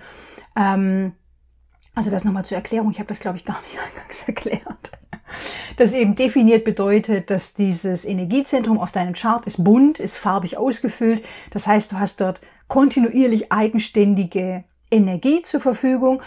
Ähm, 0.56 1.14
also 1.96 2.10
das 2.10 2.24
nochmal 2.24 2.46
zur 2.46 2.58
Erklärung. 2.58 2.90
Ich 2.92 3.00
habe 3.00 3.10
das, 3.10 3.20
glaube 3.20 3.38
ich, 3.38 3.46
gar 3.46 3.62
nicht 3.62 3.78
eingangs 3.96 4.24
erklärt. 4.28 4.92
Das 5.78 5.94
eben 5.94 6.16
definiert 6.16 6.64
bedeutet, 6.64 7.30
dass 7.30 7.54
dieses 7.54 8.06
Energiezentrum 8.06 8.80
auf 8.80 8.92
deinem 8.92 9.14
Chart 9.14 9.46
ist 9.46 9.64
bunt, 9.64 10.00
ist 10.00 10.16
farbig 10.16 10.58
ausgefüllt. 10.58 11.24
Das 11.52 11.66
heißt, 11.68 11.92
du 11.92 12.00
hast 12.00 12.22
dort 12.22 12.42
kontinuierlich 12.74 13.52
eigenständige 13.52 14.64
Energie 14.90 15.44
zur 15.44 15.62
Verfügung. 15.62 16.24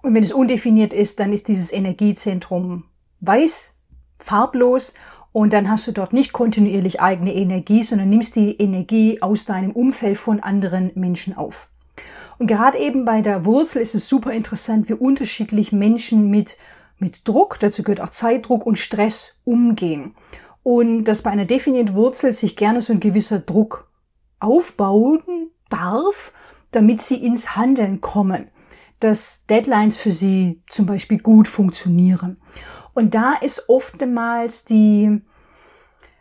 Und 0.00 0.14
wenn 0.14 0.22
es 0.22 0.32
undefiniert 0.32 0.94
ist, 0.94 1.20
dann 1.20 1.34
ist 1.34 1.48
dieses 1.48 1.70
Energiezentrum 1.70 2.84
weiß, 3.20 3.74
farblos 4.18 4.94
und 5.32 5.52
dann 5.52 5.68
hast 5.68 5.86
du 5.86 5.92
dort 5.92 6.14
nicht 6.14 6.32
kontinuierlich 6.32 7.02
eigene 7.02 7.34
Energie, 7.34 7.82
sondern 7.82 8.08
nimmst 8.08 8.36
die 8.36 8.56
Energie 8.56 9.20
aus 9.20 9.44
deinem 9.44 9.72
Umfeld 9.72 10.16
von 10.16 10.40
anderen 10.40 10.92
Menschen 10.94 11.36
auf. 11.36 11.68
Und 12.38 12.46
gerade 12.46 12.78
eben 12.78 13.04
bei 13.04 13.20
der 13.20 13.44
Wurzel 13.44 13.82
ist 13.82 13.94
es 13.94 14.08
super 14.08 14.32
interessant, 14.32 14.88
wie 14.88 14.94
unterschiedlich 14.94 15.72
Menschen 15.72 16.30
mit, 16.30 16.56
mit 16.98 17.28
Druck, 17.28 17.60
dazu 17.60 17.82
gehört 17.82 18.00
auch 18.00 18.08
Zeitdruck 18.08 18.64
und 18.64 18.78
Stress 18.78 19.40
umgehen. 19.44 20.14
Und 20.62 21.04
dass 21.04 21.20
bei 21.20 21.32
einer 21.32 21.44
definierten 21.44 21.94
Wurzel 21.94 22.32
sich 22.32 22.56
gerne 22.56 22.80
so 22.80 22.94
ein 22.94 23.00
gewisser 23.00 23.40
Druck 23.40 23.90
aufbauen 24.40 25.50
darf, 25.68 26.32
damit 26.70 27.00
sie 27.02 27.16
ins 27.16 27.56
Handeln 27.56 28.00
kommen, 28.00 28.48
dass 29.00 29.46
Deadlines 29.46 29.96
für 29.96 30.10
sie 30.10 30.62
zum 30.68 30.86
Beispiel 30.86 31.18
gut 31.18 31.48
funktionieren. 31.48 32.38
Und 32.94 33.14
da 33.14 33.34
ist 33.34 33.68
oftmals 33.68 34.64
die, 34.64 35.20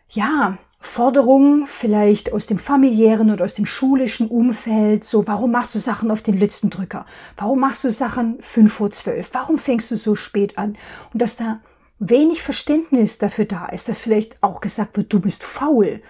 ja, 0.09 0.57
Forderung 0.85 1.65
vielleicht 1.65 2.31
aus 2.31 2.45
dem 2.45 2.59
familiären 2.59 3.31
oder 3.31 3.43
aus 3.43 3.55
dem 3.55 3.65
schulischen 3.65 4.27
Umfeld, 4.27 5.03
so, 5.03 5.27
warum 5.27 5.51
machst 5.51 5.73
du 5.73 5.79
Sachen 5.79 6.11
auf 6.11 6.21
den 6.21 6.37
letzten 6.37 6.69
Drücker? 6.69 7.05
Warum 7.37 7.59
machst 7.59 7.83
du 7.83 7.91
Sachen 7.91 8.37
fünf 8.39 8.73
vor 8.73 8.91
zwölf? 8.91 9.29
Warum 9.33 9.57
fängst 9.57 9.89
du 9.89 9.97
so 9.97 10.15
spät 10.15 10.57
an? 10.57 10.77
Und 11.11 11.21
dass 11.21 11.37
da 11.37 11.59
wenig 11.97 12.43
Verständnis 12.43 13.17
dafür 13.17 13.45
da 13.45 13.65
ist, 13.65 13.89
dass 13.89 13.99
vielleicht 13.99 14.41
auch 14.43 14.61
gesagt 14.61 14.95
wird, 14.95 15.11
du 15.11 15.19
bist 15.19 15.43
faul. 15.43 16.01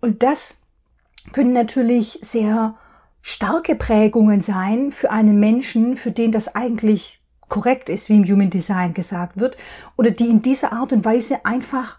Und 0.00 0.22
das 0.22 0.59
können 1.32 1.52
natürlich 1.52 2.18
sehr 2.22 2.76
starke 3.22 3.74
Prägungen 3.74 4.40
sein 4.40 4.92
für 4.92 5.10
einen 5.10 5.38
Menschen, 5.38 5.96
für 5.96 6.10
den 6.10 6.32
das 6.32 6.54
eigentlich 6.54 7.22
korrekt 7.48 7.88
ist, 7.88 8.08
wie 8.08 8.16
im 8.16 8.24
Human 8.24 8.50
Design 8.50 8.94
gesagt 8.94 9.38
wird, 9.38 9.56
oder 9.96 10.10
die 10.10 10.28
in 10.28 10.42
dieser 10.42 10.72
Art 10.72 10.92
und 10.92 11.04
Weise 11.04 11.44
einfach 11.44 11.98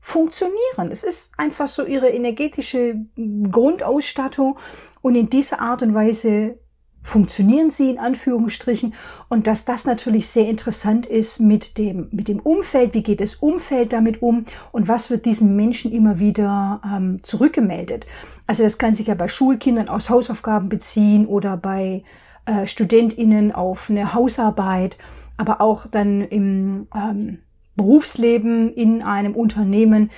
funktionieren. 0.00 0.90
Es 0.90 1.04
ist 1.04 1.38
einfach 1.38 1.66
so 1.66 1.84
ihre 1.84 2.08
energetische 2.08 3.06
Grundausstattung 3.50 4.58
und 5.02 5.14
in 5.14 5.30
dieser 5.30 5.60
Art 5.60 5.82
und 5.82 5.94
Weise 5.94 6.58
funktionieren 7.06 7.70
sie 7.70 7.90
in 7.90 7.98
Anführungsstrichen 7.98 8.94
und 9.28 9.46
dass 9.46 9.64
das 9.64 9.84
natürlich 9.86 10.26
sehr 10.26 10.48
interessant 10.48 11.06
ist 11.06 11.38
mit 11.38 11.78
dem, 11.78 12.08
mit 12.10 12.26
dem 12.26 12.40
Umfeld, 12.40 12.94
wie 12.94 13.02
geht 13.04 13.20
das 13.20 13.36
Umfeld 13.36 13.92
damit 13.92 14.22
um 14.22 14.44
und 14.72 14.88
was 14.88 15.08
wird 15.08 15.24
diesen 15.24 15.54
Menschen 15.54 15.92
immer 15.92 16.18
wieder 16.18 16.80
ähm, 16.84 17.22
zurückgemeldet. 17.22 18.06
Also 18.48 18.64
das 18.64 18.78
kann 18.78 18.92
sich 18.92 19.06
ja 19.06 19.14
bei 19.14 19.28
Schulkindern 19.28 19.88
aus 19.88 20.10
Hausaufgaben 20.10 20.68
beziehen 20.68 21.26
oder 21.26 21.56
bei 21.56 22.02
äh, 22.44 22.66
StudentInnen 22.66 23.52
auf 23.52 23.88
eine 23.88 24.12
Hausarbeit, 24.12 24.98
aber 25.36 25.60
auch 25.60 25.86
dann 25.86 26.22
im 26.22 26.88
ähm, 26.92 27.38
Berufsleben 27.76 28.72
in 28.72 29.02
einem 29.02 29.36
Unternehmen, 29.36 30.10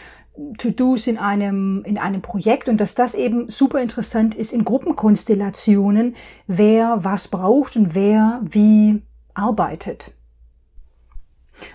To-Dos 0.58 1.06
in 1.06 1.18
einem, 1.18 1.82
in 1.84 1.98
einem 1.98 2.22
Projekt 2.22 2.68
und 2.68 2.78
dass 2.78 2.94
das 2.94 3.14
eben 3.14 3.48
super 3.48 3.80
interessant 3.80 4.34
ist 4.34 4.52
in 4.52 4.64
Gruppenkonstellationen, 4.64 6.16
wer 6.46 6.98
was 7.02 7.28
braucht 7.28 7.76
und 7.76 7.94
wer 7.94 8.40
wie 8.44 9.02
arbeitet. 9.34 10.12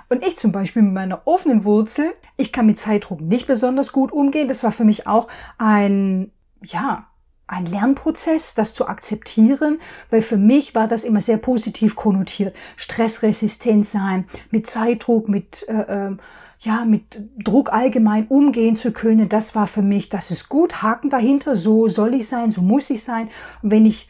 Und 0.10 0.26
ich 0.26 0.38
zum 0.38 0.52
Beispiel 0.52 0.82
mit 0.82 0.94
meiner 0.94 1.28
offenen 1.28 1.66
Wurzel, 1.66 2.14
ich 2.38 2.54
kann 2.54 2.66
mit 2.66 2.80
Zeitdruck 2.80 3.22
nicht 3.22 3.48
besonders 3.48 3.92
gut 3.92 4.12
umgehen. 4.12 4.48
Das 4.48 4.64
war 4.64 4.72
für 4.72 4.86
mich 4.86 5.08
auch 5.08 5.28
ein, 5.58 6.32
ja, 6.64 7.08
ein 7.48 7.66
Lernprozess, 7.66 8.56
das 8.56 8.74
zu 8.74 8.88
akzeptieren, 8.88 9.80
weil 10.10 10.22
für 10.22 10.38
mich 10.38 10.74
war 10.74 10.88
das 10.88 11.04
immer 11.04 11.22
sehr 11.22 11.38
positiv 11.38 11.96
konnotiert. 11.96 12.56
Stressresistent 12.78 13.86
sein, 13.86 14.26
mit 14.52 14.68
Zeitdruck, 14.68 15.28
mit 15.28 15.68
äh, 15.68 15.74
äh, 16.12 16.18
ja, 16.64 16.86
mit 16.86 17.22
Druck 17.38 17.74
allgemein 17.74 18.28
umgehen 18.28 18.76
zu 18.76 18.94
können, 18.94 19.28
das 19.28 19.54
war 19.54 19.68
für 19.68 19.82
mich, 19.82 20.10
das 20.10 20.32
ist 20.32 20.48
gut, 20.48 20.82
Haken 20.82 21.10
dahinter, 21.10 21.56
so 21.56 21.90
soll 21.90 22.14
ich 22.14 22.28
sein, 22.28 22.52
so 22.52 22.62
muss 22.62 22.90
ich 22.90 23.04
sein. 23.04 23.30
Und 23.62 23.72
wenn 23.72 23.86
ich 23.86 24.10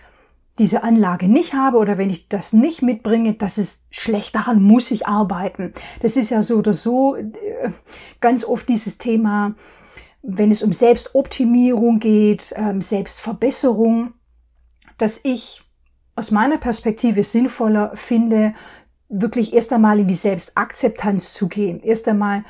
diese 0.60 0.84
Anlage 0.84 1.28
nicht 1.28 1.56
habe 1.56 1.78
oder 1.78 1.98
wenn 1.98 2.12
ich 2.12 2.30
das 2.30 2.54
nicht 2.54 2.84
mitbringe, 2.84 3.34
das 3.34 3.58
ist 3.58 3.88
schlecht, 3.90 4.36
daran 4.36 4.62
muss 4.62 4.92
ich 4.92 5.08
arbeiten. 5.08 5.74
Das 6.02 6.16
ist 6.16 6.30
ja 6.30 6.44
so 6.44 6.58
oder 6.58 6.74
so 6.74 7.16
äh, 7.16 7.32
ganz 8.22 8.46
oft 8.46 8.70
dieses 8.70 9.00
Thema, 9.00 9.56
wenn 10.22 10.52
es 10.52 10.62
um 10.62 10.72
Selbstoptimierung 10.72 12.00
geht, 12.00 12.54
ähm, 12.56 12.82
Selbstverbesserung, 12.82 14.14
dass 15.00 15.22
ich 15.24 15.64
aus 16.16 16.30
meiner 16.30 16.58
Perspektive 16.58 17.24
sinnvoller 17.24 17.92
finde, 17.96 18.54
wirklich 19.14 19.54
erst 19.54 19.72
einmal 19.72 20.00
in 20.00 20.08
die 20.08 20.16
Selbstakzeptanz 20.16 21.34
zu 21.34 21.48
gehen, 21.48 21.82
erst 21.84 22.08
einmal 22.08 22.44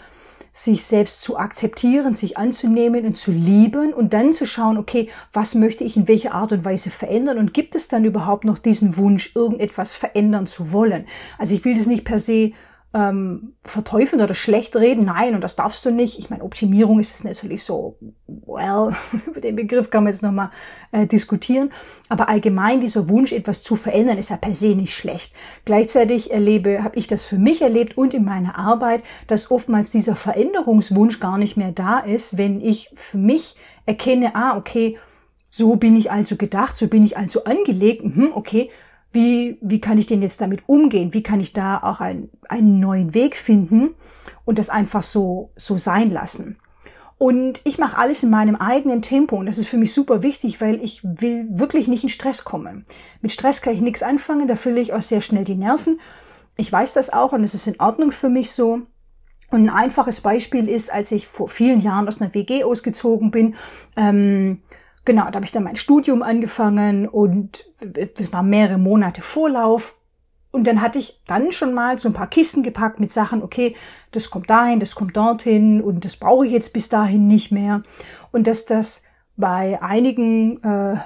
sich 0.55 0.85
selbst 0.85 1.23
zu 1.23 1.37
akzeptieren, 1.37 2.13
sich 2.13 2.37
anzunehmen 2.37 3.05
und 3.05 3.17
zu 3.17 3.31
lieben 3.31 3.91
und 3.91 4.13
dann 4.13 4.31
zu 4.33 4.45
schauen, 4.45 4.77
okay, 4.77 5.09
was 5.33 5.55
möchte 5.55 5.83
ich 5.83 5.97
in 5.97 6.07
welcher 6.07 6.35
Art 6.35 6.51
und 6.51 6.63
Weise 6.63 6.91
verändern 6.91 7.39
und 7.39 7.55
gibt 7.55 7.73
es 7.73 7.87
dann 7.87 8.05
überhaupt 8.05 8.45
noch 8.45 8.59
diesen 8.59 8.95
Wunsch, 8.95 9.35
irgendetwas 9.35 9.95
verändern 9.95 10.45
zu 10.45 10.71
wollen? 10.71 11.07
Also 11.39 11.55
ich 11.55 11.65
will 11.65 11.75
das 11.75 11.87
nicht 11.87 12.05
per 12.05 12.19
se 12.19 12.51
ähm, 12.93 13.53
verteufeln 13.63 14.21
oder 14.21 14.35
schlecht 14.35 14.75
reden. 14.75 15.05
Nein, 15.05 15.33
und 15.33 15.43
das 15.43 15.55
darfst 15.55 15.83
du 15.85 15.91
nicht. 15.91 16.19
Ich 16.19 16.29
meine, 16.29 16.43
Optimierung 16.43 16.99
ist 16.99 17.15
es 17.15 17.23
natürlich 17.23 17.63
so, 17.63 17.97
well, 18.27 18.95
über 19.25 19.41
den 19.41 19.55
Begriff 19.55 19.89
kann 19.89 20.03
man 20.03 20.13
jetzt 20.13 20.21
nochmal 20.21 20.51
äh, 20.91 21.07
diskutieren. 21.07 21.71
Aber 22.09 22.29
allgemein 22.29 22.81
dieser 22.81 23.09
Wunsch, 23.09 23.31
etwas 23.31 23.63
zu 23.63 23.75
verändern, 23.75 24.19
ist 24.19 24.29
ja 24.29 24.37
per 24.37 24.53
se 24.53 24.75
nicht 24.75 24.93
schlecht. 24.93 25.33
Gleichzeitig 25.65 26.31
erlebe, 26.31 26.83
habe 26.83 26.97
ich 26.97 27.07
das 27.07 27.23
für 27.23 27.37
mich 27.37 27.63
erlebt 27.63 27.97
und 27.97 28.13
in 28.13 28.25
meiner 28.25 28.59
Arbeit, 28.59 29.03
dass 29.25 29.49
oftmals 29.49 29.89
dieser 29.89 30.15
Veränderungswunsch 30.15 31.19
gar 31.19 31.39
nicht 31.39 31.57
mehr 31.57 31.71
da 31.71 31.99
ist, 31.99 32.37
wenn 32.37 32.61
ich 32.61 32.91
für 32.95 33.17
mich 33.17 33.55
erkenne, 33.87 34.35
ah, 34.35 34.55
okay, 34.55 34.99
so 35.49 35.75
bin 35.75 35.95
ich 35.95 36.11
also 36.11 36.35
gedacht, 36.35 36.77
so 36.77 36.87
bin 36.87 37.03
ich 37.03 37.17
also 37.17 37.43
angelegt, 37.43 38.03
mhm, 38.03 38.31
okay, 38.33 38.69
wie, 39.13 39.57
wie 39.61 39.79
kann 39.79 39.97
ich 39.97 40.07
denn 40.07 40.21
jetzt 40.21 40.41
damit 40.41 40.63
umgehen? 40.67 41.13
Wie 41.13 41.23
kann 41.23 41.39
ich 41.39 41.53
da 41.53 41.77
auch 41.77 42.01
ein, 42.01 42.29
einen 42.49 42.79
neuen 42.79 43.13
Weg 43.13 43.37
finden 43.37 43.91
und 44.43 44.59
das 44.59 44.69
einfach 44.69 45.03
so, 45.03 45.51
so 45.55 45.77
sein 45.77 46.11
lassen? 46.11 46.57
Und 47.19 47.61
ich 47.63 47.77
mache 47.77 47.97
alles 47.97 48.23
in 48.23 48.29
meinem 48.29 48.55
eigenen 48.55 49.01
Tempo 49.01 49.37
und 49.37 49.45
das 49.45 49.57
ist 49.57 49.69
für 49.69 49.77
mich 49.77 49.93
super 49.93 50.23
wichtig, 50.23 50.59
weil 50.59 50.83
ich 50.83 51.01
will 51.03 51.47
wirklich 51.49 51.87
nicht 51.87 52.03
in 52.03 52.09
Stress 52.09 52.43
kommen. 52.43 52.85
Mit 53.21 53.31
Stress 53.31 53.61
kann 53.61 53.73
ich 53.73 53.81
nichts 53.81 54.03
anfangen, 54.03 54.47
da 54.47 54.55
fülle 54.55 54.81
ich 54.81 54.93
auch 54.93 55.01
sehr 55.01 55.21
schnell 55.21 55.43
die 55.43 55.55
Nerven. 55.55 56.01
Ich 56.57 56.71
weiß 56.71 56.93
das 56.93 57.13
auch 57.13 57.31
und 57.31 57.43
es 57.43 57.53
ist 57.53 57.67
in 57.67 57.79
Ordnung 57.79 58.11
für 58.11 58.29
mich 58.29 58.51
so. 58.51 58.81
Und 59.51 59.65
ein 59.65 59.69
einfaches 59.69 60.21
Beispiel 60.21 60.67
ist, 60.67 60.91
als 60.91 61.11
ich 61.11 61.27
vor 61.27 61.47
vielen 61.47 61.79
Jahren 61.79 62.07
aus 62.07 62.19
einer 62.19 62.33
WG 62.33 62.63
ausgezogen 62.63 63.29
bin, 63.29 63.55
ähm, 63.95 64.63
Genau, 65.05 65.25
da 65.25 65.33
habe 65.33 65.45
ich 65.45 65.51
dann 65.51 65.63
mein 65.63 65.75
Studium 65.75 66.23
angefangen 66.23 67.07
und 67.07 67.65
es 67.95 68.31
war 68.31 68.43
mehrere 68.43 68.77
Monate 68.77 69.21
Vorlauf. 69.21 69.97
Und 70.51 70.67
dann 70.67 70.81
hatte 70.81 70.99
ich 70.99 71.21
dann 71.25 71.51
schon 71.51 71.73
mal 71.73 71.97
so 71.97 72.09
ein 72.09 72.13
paar 72.13 72.27
Kisten 72.27 72.61
gepackt 72.61 72.99
mit 72.99 73.11
Sachen, 73.11 73.41
okay, 73.41 73.75
das 74.11 74.29
kommt 74.29 74.49
dahin, 74.49 74.79
das 74.79 74.93
kommt 74.93 75.17
dorthin 75.17 75.81
und 75.81 76.05
das 76.05 76.15
brauche 76.15 76.45
ich 76.45 76.51
jetzt 76.51 76.73
bis 76.73 76.89
dahin 76.89 77.27
nicht 77.27 77.51
mehr. 77.51 77.81
Und 78.31 78.45
dass 78.45 78.65
das 78.65 79.03
bei 79.35 79.81
einigen 79.81 80.61
äh, 80.63 80.97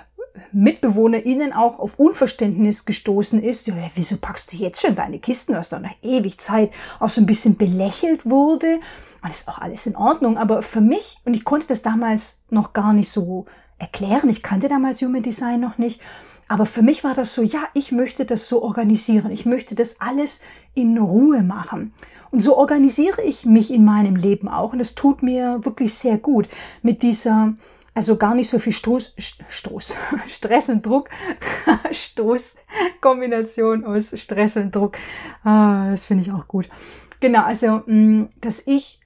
MitbewohnerInnen 0.51 1.53
auch 1.53 1.79
auf 1.79 1.99
Unverständnis 1.99 2.85
gestoßen 2.85 3.41
ist. 3.41 3.67
Ja, 3.67 3.75
wieso 3.95 4.17
packst 4.17 4.53
du 4.53 4.57
jetzt 4.57 4.81
schon 4.81 4.95
deine 4.95 5.19
Kisten? 5.19 5.53
Du 5.53 5.57
hast 5.57 5.73
doch 5.73 5.79
noch 5.79 5.95
ewig 6.01 6.39
Zeit. 6.39 6.71
Auch 6.99 7.09
so 7.09 7.21
ein 7.21 7.25
bisschen 7.25 7.57
belächelt 7.57 8.29
wurde. 8.29 8.79
Das 9.23 9.39
ist 9.39 9.47
auch 9.47 9.59
alles 9.59 9.85
in 9.85 9.95
Ordnung. 9.95 10.37
Aber 10.37 10.61
für 10.61 10.81
mich, 10.81 11.17
und 11.25 11.33
ich 11.33 11.43
konnte 11.43 11.67
das 11.67 11.81
damals 11.81 12.43
noch 12.49 12.73
gar 12.73 12.93
nicht 12.93 13.09
so 13.09 13.45
erklären. 13.79 14.29
Ich 14.29 14.43
kannte 14.43 14.67
damals 14.67 15.01
Human 15.01 15.23
Design 15.23 15.59
noch 15.59 15.77
nicht. 15.77 16.01
Aber 16.47 16.65
für 16.65 16.81
mich 16.81 17.03
war 17.03 17.13
das 17.13 17.33
so, 17.33 17.41
ja, 17.41 17.63
ich 17.73 17.91
möchte 17.91 18.25
das 18.25 18.47
so 18.47 18.63
organisieren. 18.63 19.31
Ich 19.31 19.45
möchte 19.45 19.75
das 19.75 19.99
alles 19.99 20.41
in 20.73 20.97
Ruhe 20.97 21.43
machen. 21.43 21.93
Und 22.31 22.39
so 22.41 22.57
organisiere 22.57 23.21
ich 23.21 23.45
mich 23.45 23.71
in 23.71 23.85
meinem 23.85 24.15
Leben 24.15 24.47
auch. 24.47 24.73
Und 24.73 24.79
es 24.79 24.95
tut 24.95 25.23
mir 25.23 25.65
wirklich 25.65 25.93
sehr 25.93 26.17
gut 26.17 26.47
mit 26.81 27.03
dieser, 27.03 27.53
also 27.93 28.17
gar 28.17 28.35
nicht 28.35 28.49
so 28.49 28.59
viel 28.59 28.73
Stoß, 28.73 29.15
Stoß, 29.49 29.95
Stress 30.27 30.69
und 30.69 30.85
Druck, 30.85 31.09
Stoß, 31.91 32.57
Kombination 33.01 33.85
aus 33.85 34.17
Stress 34.17 34.55
und 34.57 34.75
Druck. 34.75 34.97
Ah, 35.43 35.89
das 35.89 36.05
finde 36.05 36.23
ich 36.23 36.31
auch 36.31 36.47
gut. 36.47 36.69
Genau, 37.19 37.43
also, 37.43 37.81
mm, 37.85 38.29
dass 38.39 38.65
ich, 38.67 39.01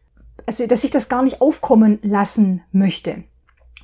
also, 0.46 0.68
dass 0.68 0.84
ich 0.84 0.92
das 0.92 1.10
gar 1.10 1.24
nicht 1.24 1.42
aufkommen 1.42 2.00
lassen 2.02 2.62
möchte. 2.72 3.24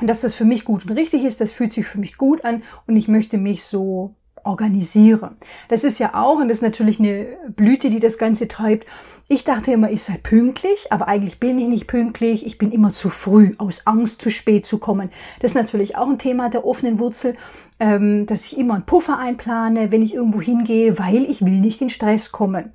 Dass 0.01 0.21
das 0.21 0.35
für 0.35 0.45
mich 0.45 0.63
gut 0.63 0.85
und 0.85 0.91
richtig 0.95 1.23
ist, 1.23 1.41
das 1.41 1.51
fühlt 1.51 1.73
sich 1.73 1.87
für 1.87 1.99
mich 1.99 2.17
gut 2.17 2.45
an 2.45 2.63
und 2.85 2.95
ich 2.95 3.07
möchte 3.07 3.37
mich 3.37 3.63
so 3.63 4.15
organisiere. 4.47 5.35
Das 5.67 5.83
ist 5.83 5.99
ja 5.99 6.13
auch, 6.13 6.37
und 6.37 6.47
das 6.47 6.57
ist 6.57 6.63
natürlich 6.63 6.99
eine 6.99 7.27
Blüte, 7.49 7.89
die 7.89 7.99
das 7.99 8.17
Ganze 8.17 8.47
treibt. 8.47 8.87
Ich 9.27 9.43
dachte 9.43 9.73
immer, 9.73 9.91
ich 9.91 10.03
sei 10.03 10.17
pünktlich, 10.23 10.91
aber 10.91 11.07
eigentlich 11.07 11.39
bin 11.39 11.59
ich 11.59 11.67
nicht 11.67 11.87
pünktlich. 11.87 12.45
Ich 12.45 12.57
bin 12.57 12.71
immer 12.71 12.93
zu 12.93 13.09
früh, 13.09 13.53
aus 13.57 13.85
Angst, 13.85 14.21
zu 14.21 14.31
spät 14.31 14.65
zu 14.65 14.77
kommen. 14.77 15.09
Das 15.41 15.51
ist 15.51 15.55
natürlich 15.55 15.97
auch 15.97 16.07
ein 16.07 16.17
Thema 16.17 16.49
der 16.49 16.65
offenen 16.65 16.97
Wurzel, 16.97 17.35
ähm, 17.79 18.25
dass 18.25 18.45
ich 18.45 18.57
immer 18.57 18.75
einen 18.75 18.85
Puffer 18.85 19.19
einplane, 19.19 19.91
wenn 19.91 20.01
ich 20.01 20.13
irgendwo 20.13 20.41
hingehe, 20.41 20.97
weil 20.97 21.29
ich 21.29 21.41
will 21.41 21.59
nicht 21.59 21.81
in 21.81 21.89
Stress 21.89 22.31
kommen. 22.31 22.71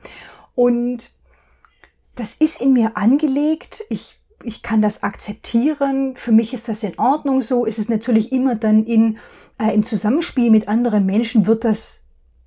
Und 0.55 1.11
das 2.15 2.35
ist 2.35 2.61
in 2.61 2.75
mir 2.75 2.97
angelegt. 2.99 3.83
Ich 3.89 4.21
ich 4.45 4.63
kann 4.63 4.83
das 4.83 5.03
akzeptieren. 5.03 6.15
Für 6.17 6.33
mich 6.33 6.55
ist 6.55 6.69
das 6.69 6.83
in 6.83 6.99
Ordnung 6.99 7.43
so. 7.43 7.65
Ist 7.65 7.79
es 7.79 7.89
natürlich 7.89 8.33
immer 8.33 8.55
dann 8.55 8.85
in 8.85 9.19
äh, 9.59 9.75
im 9.75 9.85
Zusammenspiel 9.85 10.51
mit 10.51 10.69
anderen 10.69 11.07
Menschen 11.07 11.47
wird 11.47 11.65
das 11.65 12.05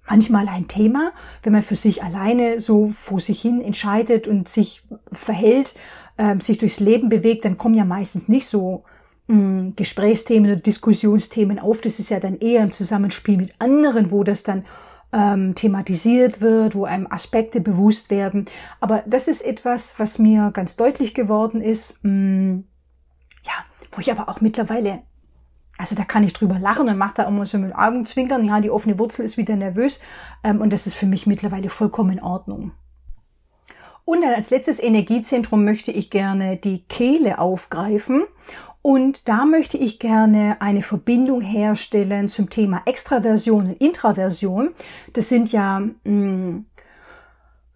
manchmal 0.08 0.48
ein 0.48 0.68
Thema, 0.68 1.12
wenn 1.44 1.54
man 1.54 1.62
für 1.62 1.76
sich 1.76 2.04
alleine 2.04 2.60
so 2.60 2.88
vor 2.88 3.20
sich 3.20 3.42
hin 3.42 3.62
entscheidet 3.62 4.28
und 4.28 4.48
sich 4.48 4.84
verhält, 5.12 5.76
äh, 6.18 6.40
sich 6.40 6.58
durchs 6.58 6.80
Leben 6.80 7.10
bewegt, 7.10 7.46
dann 7.46 7.58
kommen 7.58 7.76
ja 7.76 7.86
meistens 7.86 8.28
nicht 8.28 8.46
so 8.48 8.84
mh, 9.28 9.36
hm, 9.36 9.76
Gesprächsthemen 9.76 10.52
oder 10.52 10.62
Diskussionsthemen 10.62 11.60
auf. 11.60 11.82
Das 11.82 12.00
ist 12.00 12.10
ja 12.10 12.20
dann 12.20 12.38
eher 12.38 12.64
im 12.64 12.72
Zusammenspiel 12.72 13.38
mit 13.38 13.54
anderen, 13.60 14.12
wo 14.12 14.24
das 14.24 14.44
dann 14.44 14.66
ähm, 15.16 15.56
thematisiert 15.56 16.42
wird, 16.42 16.76
wo 16.76 16.84
einem 16.84 17.08
Aspekte 17.10 17.62
bewusst 17.62 18.12
werden. 18.12 18.46
Aber 18.82 19.04
das 19.08 19.28
ist 19.28 19.42
etwas, 19.42 19.98
was 19.98 20.20
mir 20.20 20.52
ganz 20.54 20.76
deutlich 20.76 21.14
geworden 21.14 21.62
ist. 21.62 22.04
Mh, 22.04 22.12
hm, 22.12 22.64
ja, 23.44 23.54
wo 23.94 24.02
ich 24.02 24.12
aber 24.12 24.30
auch 24.30 24.42
mittlerweile 24.42 25.04
also 25.78 25.96
da 25.96 26.06
kann 26.06 26.24
ich 26.24 26.34
drüber 26.34 26.58
lachen 26.58 26.88
und 26.88 26.98
mache 26.98 27.16
da 27.16 27.24
immer 27.24 27.46
so 27.46 27.58
mit 27.58 27.76
Augenzwinkern. 27.76 28.46
Ja, 28.46 28.62
die 28.62 28.70
offene 28.70 28.98
Wurzel 28.98 29.26
ist 29.26 29.38
wieder 29.38 29.56
nervös. 29.56 30.00
Ähm, 30.44 30.62
und 30.62 30.72
das 30.72 30.88
ist 30.88 30.96
für 30.96 31.06
mich 31.06 31.28
mittlerweile 31.28 31.70
vollkommen 31.70 32.18
in 32.18 32.24
Ordnung. 32.24 32.72
Und 34.06 34.22
dann 34.22 34.34
als 34.34 34.52
letztes 34.52 34.82
Energiezentrum 34.82 35.66
möchte 35.66 35.92
ich 35.92 36.12
gerne 36.12 36.58
die 36.58 36.86
Kehle 36.86 37.40
aufgreifen. 37.40 38.24
Und 38.86 39.28
da 39.28 39.46
möchte 39.46 39.80
ich 39.80 39.98
gerne 39.98 40.58
eine 40.60 40.84
Verbindung 40.84 41.42
herstellen 41.42 42.30
zum 42.30 42.52
Thema 42.52 42.84
Extraversion 42.86 43.70
und 43.70 43.82
Intraversion. 43.82 44.76
Das 45.12 45.28
sind 45.28 45.52
ja 45.52 45.80
mh, 45.80 45.92
mm, 46.04 46.66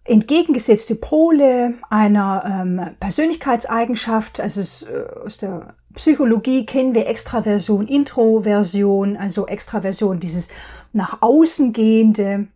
entgegengesetzte 0.04 0.94
Pole 0.94 1.74
einer 1.90 2.44
ähm, 2.46 2.94
Persönlichkeitseigenschaft. 3.00 4.38
Also 4.38 4.60
es, 4.60 4.82
äh, 4.82 5.04
aus 5.24 5.38
der 5.38 5.74
Psychologie 5.94 6.64
kennen 6.64 6.94
wir 6.94 7.08
Extraversion, 7.08 7.88
Introversion, 7.88 9.16
also 9.16 9.48
Extraversion, 9.48 10.20
dieses 10.20 10.46
nach 10.92 11.22
außen 11.22 11.72
gehende, 11.72 12.46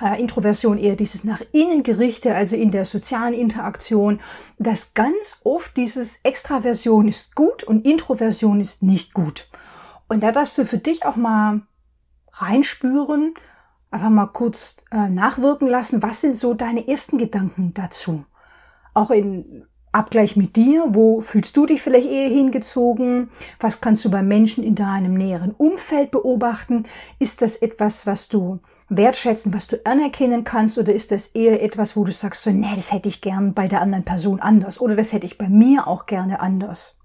äh, 0.00 0.20
Introversion 0.20 0.78
eher 0.78 0.96
dieses 0.96 1.24
nach 1.24 1.42
innen 1.52 1.82
gerichte, 1.82 2.34
also 2.34 2.56
in 2.56 2.70
der 2.70 2.84
sozialen 2.84 3.34
Interaktion, 3.34 4.20
dass 4.58 4.94
ganz 4.94 5.40
oft 5.44 5.76
dieses 5.76 6.20
Extraversion 6.22 7.08
ist 7.08 7.34
gut 7.34 7.64
und 7.64 7.86
Introversion 7.86 8.60
ist 8.60 8.82
nicht 8.82 9.14
gut. 9.14 9.48
Und 10.08 10.22
da 10.22 10.32
darfst 10.32 10.56
du 10.58 10.64
für 10.64 10.78
dich 10.78 11.04
auch 11.04 11.16
mal 11.16 11.62
reinspüren, 12.32 13.34
einfach 13.90 14.10
mal 14.10 14.26
kurz 14.26 14.84
äh, 14.90 15.08
nachwirken 15.08 15.68
lassen, 15.68 16.02
was 16.02 16.20
sind 16.20 16.36
so 16.36 16.54
deine 16.54 16.88
ersten 16.88 17.18
Gedanken 17.18 17.74
dazu? 17.74 18.24
Auch 18.94 19.10
in 19.10 19.64
Abgleich 19.90 20.36
mit 20.36 20.56
dir, 20.56 20.84
wo 20.88 21.20
fühlst 21.20 21.56
du 21.56 21.64
dich 21.66 21.80
vielleicht 21.80 22.08
eher 22.08 22.28
hingezogen? 22.28 23.30
Was 23.58 23.80
kannst 23.80 24.04
du 24.04 24.10
bei 24.10 24.22
Menschen 24.22 24.62
in 24.62 24.74
deinem 24.74 25.14
näheren 25.14 25.52
Umfeld 25.52 26.10
beobachten? 26.10 26.84
Ist 27.18 27.40
das 27.40 27.56
etwas, 27.56 28.06
was 28.06 28.28
du 28.28 28.60
wertschätzen, 28.88 29.52
was 29.52 29.66
du 29.68 29.76
anerkennen 29.84 30.44
kannst, 30.44 30.78
oder 30.78 30.92
ist 30.92 31.12
das 31.12 31.28
eher 31.28 31.62
etwas, 31.62 31.96
wo 31.96 32.04
du 32.04 32.12
sagst, 32.12 32.42
so, 32.42 32.50
nee, 32.50 32.66
das 32.74 32.92
hätte 32.92 33.08
ich 33.08 33.20
gern 33.20 33.54
bei 33.54 33.68
der 33.68 33.82
anderen 33.82 34.04
Person 34.04 34.40
anders, 34.40 34.80
oder 34.80 34.96
das 34.96 35.12
hätte 35.12 35.26
ich 35.26 35.38
bei 35.38 35.48
mir 35.48 35.86
auch 35.86 36.06
gerne 36.06 36.40
anders? 36.40 36.98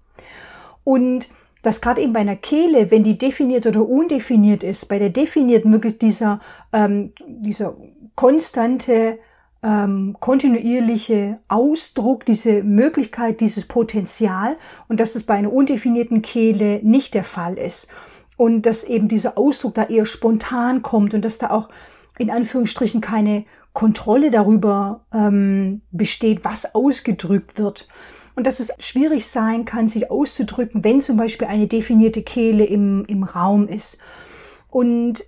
Und 0.82 1.28
dass 1.62 1.80
gerade 1.80 2.02
eben 2.02 2.12
bei 2.12 2.20
einer 2.20 2.36
Kehle, 2.36 2.90
wenn 2.90 3.02
die 3.02 3.16
definiert 3.16 3.66
oder 3.66 3.88
undefiniert 3.88 4.62
ist, 4.62 4.86
bei 4.86 4.98
der 4.98 5.10
definierten 5.10 5.72
wirklich 5.72 5.98
dieser, 5.98 6.40
ähm, 6.72 7.12
dieser 7.26 7.74
konstante 8.14 9.18
ähm, 9.62 10.14
kontinuierliche 10.20 11.38
Ausdruck, 11.48 12.26
diese 12.26 12.62
Möglichkeit, 12.62 13.40
dieses 13.40 13.66
Potenzial 13.66 14.56
und 14.88 15.00
dass 15.00 15.14
es 15.14 15.24
bei 15.24 15.34
einer 15.34 15.52
undefinierten 15.52 16.20
Kehle 16.20 16.80
nicht 16.82 17.14
der 17.14 17.24
Fall 17.24 17.56
ist. 17.56 17.88
Und 18.36 18.62
dass 18.66 18.84
eben 18.84 19.08
dieser 19.08 19.38
Ausdruck 19.38 19.74
da 19.74 19.84
eher 19.84 20.06
spontan 20.06 20.82
kommt 20.82 21.14
und 21.14 21.24
dass 21.24 21.38
da 21.38 21.50
auch 21.50 21.68
in 22.18 22.30
Anführungsstrichen 22.30 23.00
keine 23.00 23.44
Kontrolle 23.72 24.30
darüber 24.30 25.06
ähm, 25.12 25.82
besteht, 25.90 26.44
was 26.44 26.74
ausgedrückt 26.74 27.58
wird. 27.58 27.88
Und 28.36 28.46
dass 28.46 28.60
es 28.60 28.72
schwierig 28.80 29.26
sein 29.26 29.64
kann, 29.64 29.86
sich 29.86 30.10
auszudrücken, 30.10 30.82
wenn 30.82 31.00
zum 31.00 31.16
Beispiel 31.16 31.46
eine 31.46 31.68
definierte 31.68 32.22
Kehle 32.22 32.64
im, 32.64 33.04
im 33.06 33.22
Raum 33.22 33.68
ist. 33.68 33.98
Und 34.68 35.24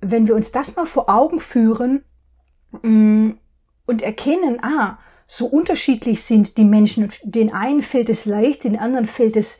wenn 0.00 0.26
wir 0.26 0.34
uns 0.34 0.52
das 0.52 0.76
mal 0.76 0.86
vor 0.86 1.08
Augen 1.08 1.40
führen, 1.40 2.04
mm, 2.82 3.30
und 3.90 4.02
erkennen, 4.02 4.62
ah, 4.62 4.98
so 5.26 5.46
unterschiedlich 5.46 6.22
sind 6.22 6.56
die 6.56 6.64
Menschen. 6.64 7.08
Den 7.24 7.52
einen 7.52 7.82
fällt 7.82 8.08
es 8.08 8.24
leicht, 8.24 8.64
den 8.64 8.78
anderen 8.78 9.06
fällt 9.06 9.36
es 9.36 9.58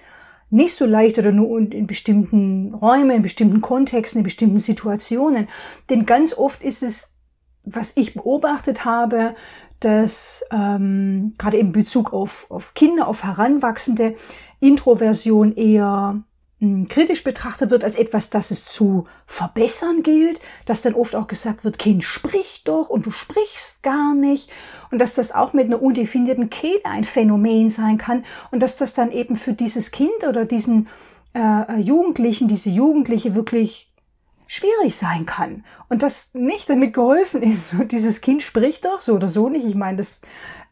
nicht 0.50 0.74
so 0.74 0.84
leicht 0.84 1.18
oder 1.18 1.32
nur 1.32 1.58
in 1.58 1.86
bestimmten 1.86 2.74
Räumen, 2.74 3.10
in 3.10 3.22
bestimmten 3.22 3.60
Kontexten, 3.60 4.18
in 4.18 4.24
bestimmten 4.24 4.58
Situationen. 4.58 5.48
Denn 5.88 6.06
ganz 6.06 6.36
oft 6.36 6.62
ist 6.62 6.82
es, 6.82 7.16
was 7.64 7.96
ich 7.96 8.14
beobachtet 8.14 8.84
habe, 8.84 9.34
dass 9.78 10.44
ähm, 10.50 11.34
gerade 11.38 11.56
in 11.56 11.72
Bezug 11.72 12.12
auf, 12.12 12.50
auf 12.50 12.74
Kinder, 12.74 13.08
auf 13.08 13.24
Heranwachsende, 13.24 14.16
Introversion 14.60 15.54
eher 15.56 16.22
kritisch 16.88 17.24
betrachtet 17.24 17.70
wird 17.70 17.84
als 17.84 17.96
etwas, 17.96 18.28
das 18.28 18.50
es 18.50 18.66
zu 18.66 19.06
verbessern 19.26 20.02
gilt, 20.02 20.40
dass 20.66 20.82
dann 20.82 20.94
oft 20.94 21.16
auch 21.16 21.26
gesagt 21.26 21.64
wird, 21.64 21.78
Kind, 21.78 22.04
sprich 22.04 22.62
doch 22.64 22.90
und 22.90 23.06
du 23.06 23.10
sprichst 23.10 23.82
gar 23.82 24.14
nicht. 24.14 24.50
Und 24.90 24.98
dass 24.98 25.14
das 25.14 25.32
auch 25.32 25.52
mit 25.54 25.66
einer 25.66 25.80
undefinierten 25.80 26.50
Kehle 26.50 26.84
ein 26.84 27.04
Phänomen 27.04 27.70
sein 27.70 27.96
kann. 27.96 28.24
Und 28.50 28.62
dass 28.62 28.76
das 28.76 28.92
dann 28.92 29.10
eben 29.10 29.36
für 29.36 29.54
dieses 29.54 29.90
Kind 29.90 30.24
oder 30.28 30.44
diesen 30.44 30.88
äh, 31.34 31.80
Jugendlichen, 31.80 32.48
diese 32.48 32.70
Jugendliche 32.70 33.34
wirklich 33.34 33.89
schwierig 34.50 34.96
sein 34.96 35.26
kann 35.26 35.64
und 35.88 36.02
dass 36.02 36.34
nicht 36.34 36.68
damit 36.68 36.92
geholfen 36.92 37.40
ist, 37.40 37.76
dieses 37.92 38.20
Kind 38.20 38.42
spricht 38.42 38.84
doch 38.84 39.00
so 39.00 39.14
oder 39.14 39.28
so 39.28 39.48
nicht. 39.48 39.64
Ich 39.64 39.76
meine, 39.76 39.98
das 39.98 40.22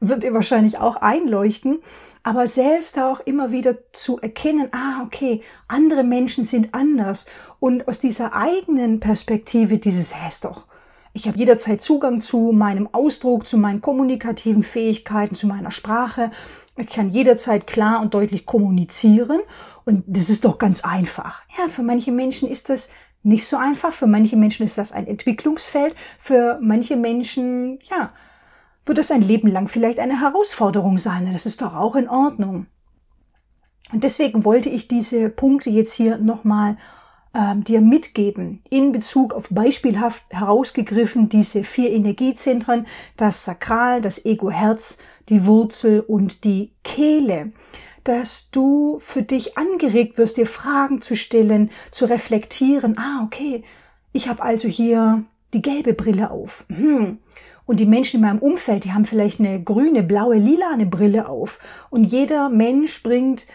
wird 0.01 0.25
ihr 0.25 0.35
wahrscheinlich 0.35 0.79
auch 0.79 0.97
einleuchten, 0.97 1.79
aber 2.25 2.49
selbst 2.49 2.99
auch 2.99 3.21
immer 3.21 3.53
wieder 3.53 3.77
zu 3.93 4.19
erkennen, 4.19 4.69
ah, 4.73 5.05
okay, 5.05 5.43
andere 5.69 6.03
Menschen 6.03 6.43
sind 6.43 6.75
anders 6.75 7.27
und 7.61 7.87
aus 7.87 8.01
dieser 8.01 8.35
eigenen 8.35 8.99
Perspektive 8.99 9.79
dieses, 9.79 10.12
ist 10.27 10.45
doch, 10.45 10.67
ich 11.12 11.29
habe 11.29 11.38
jederzeit 11.38 11.81
Zugang 11.81 12.21
zu 12.21 12.51
meinem 12.51 12.88
Ausdruck, 12.93 13.47
zu 13.47 13.59
meinen 13.59 13.81
kommunikativen 13.81 14.64
Fähigkeiten, 14.64 15.37
zu 15.37 15.47
meiner 15.47 15.71
Sprache. 15.71 16.33
Ich 16.77 16.88
kann 16.88 17.11
jederzeit 17.11 17.67
klar 17.67 18.01
und 18.03 18.12
deutlich 18.12 18.45
kommunizieren 18.45 19.41
und 19.85 20.03
das 20.07 20.31
ist 20.31 20.45
doch 20.45 20.59
ganz 20.59 20.85
einfach. 20.85 21.43
Ja, 21.57 21.69
für 21.69 21.83
manche 21.83 22.12
Menschen 22.12 22.49
ist 22.49 22.69
das 22.69 22.91
nicht 23.29 23.47
so 23.47 23.57
einfach. 23.57 23.93
Für 23.93 24.07
manche 24.07 24.37
Menschen 24.37 24.67
ist 24.67 24.79
das 24.79 24.93
ein 24.93 25.07
Entwicklungsfeld. 25.07 25.95
Für 26.19 26.59
manche 26.61 26.97
Menschen, 26.97 27.79
ja, 27.91 28.12
wird 28.87 28.99
es 28.99 29.11
ein 29.11 29.23
Leben 29.23 29.49
lang 29.49 29.69
vielleicht 29.69 29.99
eine 29.99 30.21
Herausforderung 30.21 30.99
sein. 30.99 31.31
Das 31.33 31.47
ist 31.47 31.61
doch 31.61 31.75
auch 31.75 31.95
in 31.95 32.09
Ordnung. 32.09 32.67
Und 33.93 34.05
deswegen 34.05 34.45
wollte 34.45 34.71
ich 34.71 34.88
diese 34.88 35.29
Punkte 35.29 35.71
jetzt 35.71 35.93
hier 35.93 36.19
nochmal 36.19 36.77
ähm, 37.35 37.64
dir 37.64 37.81
mitgeben. 37.81 38.62
In 38.71 38.93
Bezug 38.93 39.35
auf 39.35 39.49
beispielhaft 39.51 40.25
herausgegriffen 40.31 41.29
diese 41.29 41.64
vier 41.64 41.91
Energiezentren, 41.91 42.87
das 43.17 43.45
Sakral, 43.45 44.01
das 44.01 44.25
Ego-Herz, 44.25 44.99
die 45.29 45.47
Wurzel 45.47 46.01
und 46.01 46.45
die 46.45 46.73
Kehle. 46.83 47.53
Dass 48.09 48.51
du 48.51 48.99
für 49.01 49.21
dich 49.21 49.59
angeregt 49.59 50.16
wirst, 50.16 50.38
dir 50.38 50.47
Fragen 50.47 51.03
zu 51.03 51.14
stellen, 51.14 51.71
zu 51.90 52.07
reflektieren. 52.07 52.97
Ah, 52.97 53.23
okay, 53.23 53.64
ich 54.14 54.29
habe 54.29 54.42
also 54.42 54.66
hier 54.66 55.25
die 55.53 55.61
gelbe 55.61 55.92
Brille 55.92 56.31
auf. 56.31 56.64
Hm. 56.71 57.18
Und 57.66 57.81
die 57.81 57.85
Menschen 57.85 58.16
in 58.16 58.23
meinem 58.23 58.38
Umfeld, 58.38 58.85
die 58.85 58.94
haben 58.94 59.05
vielleicht 59.05 59.40
eine 59.40 59.62
grüne, 59.62 60.03
blaue, 60.03 60.37
lilane 60.38 60.87
Brille 60.87 61.29
auf. 61.29 61.61
Und 61.90 62.05
jeder 62.05 62.49
Mensch 62.49 63.03
bringt, 63.03 63.47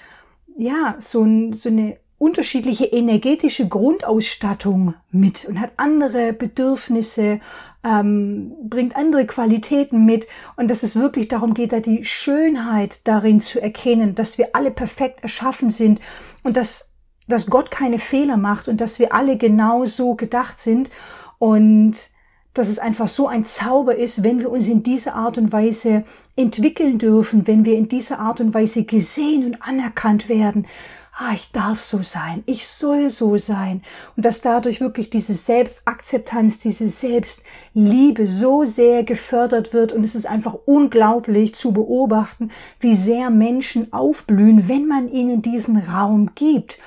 ja, 0.56 0.98
so, 1.00 1.24
ein, 1.24 1.54
so 1.54 1.70
eine 1.70 1.98
unterschiedliche 2.24 2.86
energetische 2.86 3.68
Grundausstattung 3.68 4.94
mit 5.12 5.44
und 5.44 5.60
hat 5.60 5.74
andere 5.76 6.32
Bedürfnisse, 6.32 7.42
ähm, 7.84 8.54
bringt 8.64 8.96
andere 8.96 9.26
Qualitäten 9.26 10.06
mit. 10.06 10.28
Und 10.56 10.72
dass 10.72 10.84
es 10.84 10.96
wirklich 10.96 11.28
darum 11.28 11.54
geht, 11.54 11.74
da 11.74 11.82
die 11.82 12.06
Schönheit 12.06 13.02
darin 13.04 13.42
zu 13.42 13.62
erkennen, 13.62 14.16
dass 14.16 14.38
wir 14.38 14.56
alle 14.56 14.72
perfekt 14.72 15.22
erschaffen 15.22 15.70
sind 15.70 16.00
und 16.44 16.56
dass, 16.56 16.94
dass 17.28 17.48
Gott 17.48 17.72
keine 17.72 18.00
Fehler 18.00 18.38
macht 18.38 18.70
und 18.70 18.80
dass 18.80 19.00
wir 19.00 19.14
alle 19.14 19.36
genau 19.38 19.84
so 19.84 20.16
gedacht 20.16 20.58
sind 20.58 20.92
und 21.40 22.10
dass 22.54 22.70
es 22.70 22.80
einfach 22.80 23.10
so 23.10 23.28
ein 23.28 23.44
Zauber 23.44 23.98
ist, 23.98 24.24
wenn 24.24 24.40
wir 24.40 24.50
uns 24.50 24.70
in 24.70 24.82
dieser 24.82 25.16
Art 25.16 25.38
und 25.38 25.52
Weise 25.52 26.06
entwickeln 26.38 27.00
dürfen, 27.00 27.48
wenn 27.48 27.66
wir 27.66 27.76
in 27.76 27.90
dieser 27.90 28.20
Art 28.20 28.40
und 28.40 28.54
Weise 28.54 28.86
gesehen 28.86 29.44
und 29.44 29.62
anerkannt 29.62 30.30
werden 30.30 30.68
ah, 31.16 31.34
ich 31.34 31.52
darf 31.52 31.80
so 31.80 32.02
sein, 32.02 32.44
ich 32.46 32.68
soll 32.68 33.10
so 33.10 33.38
sein. 33.38 33.84
Und 34.16 34.26
dass 34.26 34.42
dadurch 34.42 34.82
wirklich 34.82 35.10
diese 35.10 35.36
Selbstakzeptanz, 35.36 36.60
diese 36.60 36.90
Selbstliebe 36.90 38.26
so 38.26 38.66
sehr 38.66 39.04
gefördert 39.04 39.74
wird. 39.74 39.94
Und 39.94 40.04
es 40.04 40.16
ist 40.16 40.26
einfach 40.26 40.56
unglaublich 40.66 41.56
zu 41.56 41.72
beobachten, 41.72 42.52
wie 42.80 42.96
sehr 42.96 43.30
Menschen 43.30 43.94
aufblühen, 43.94 44.68
wenn 44.68 44.88
man 44.88 45.10
ihnen 45.10 45.42
diesen 45.42 45.78
Raum 45.78 46.32
gibt. 46.36 46.80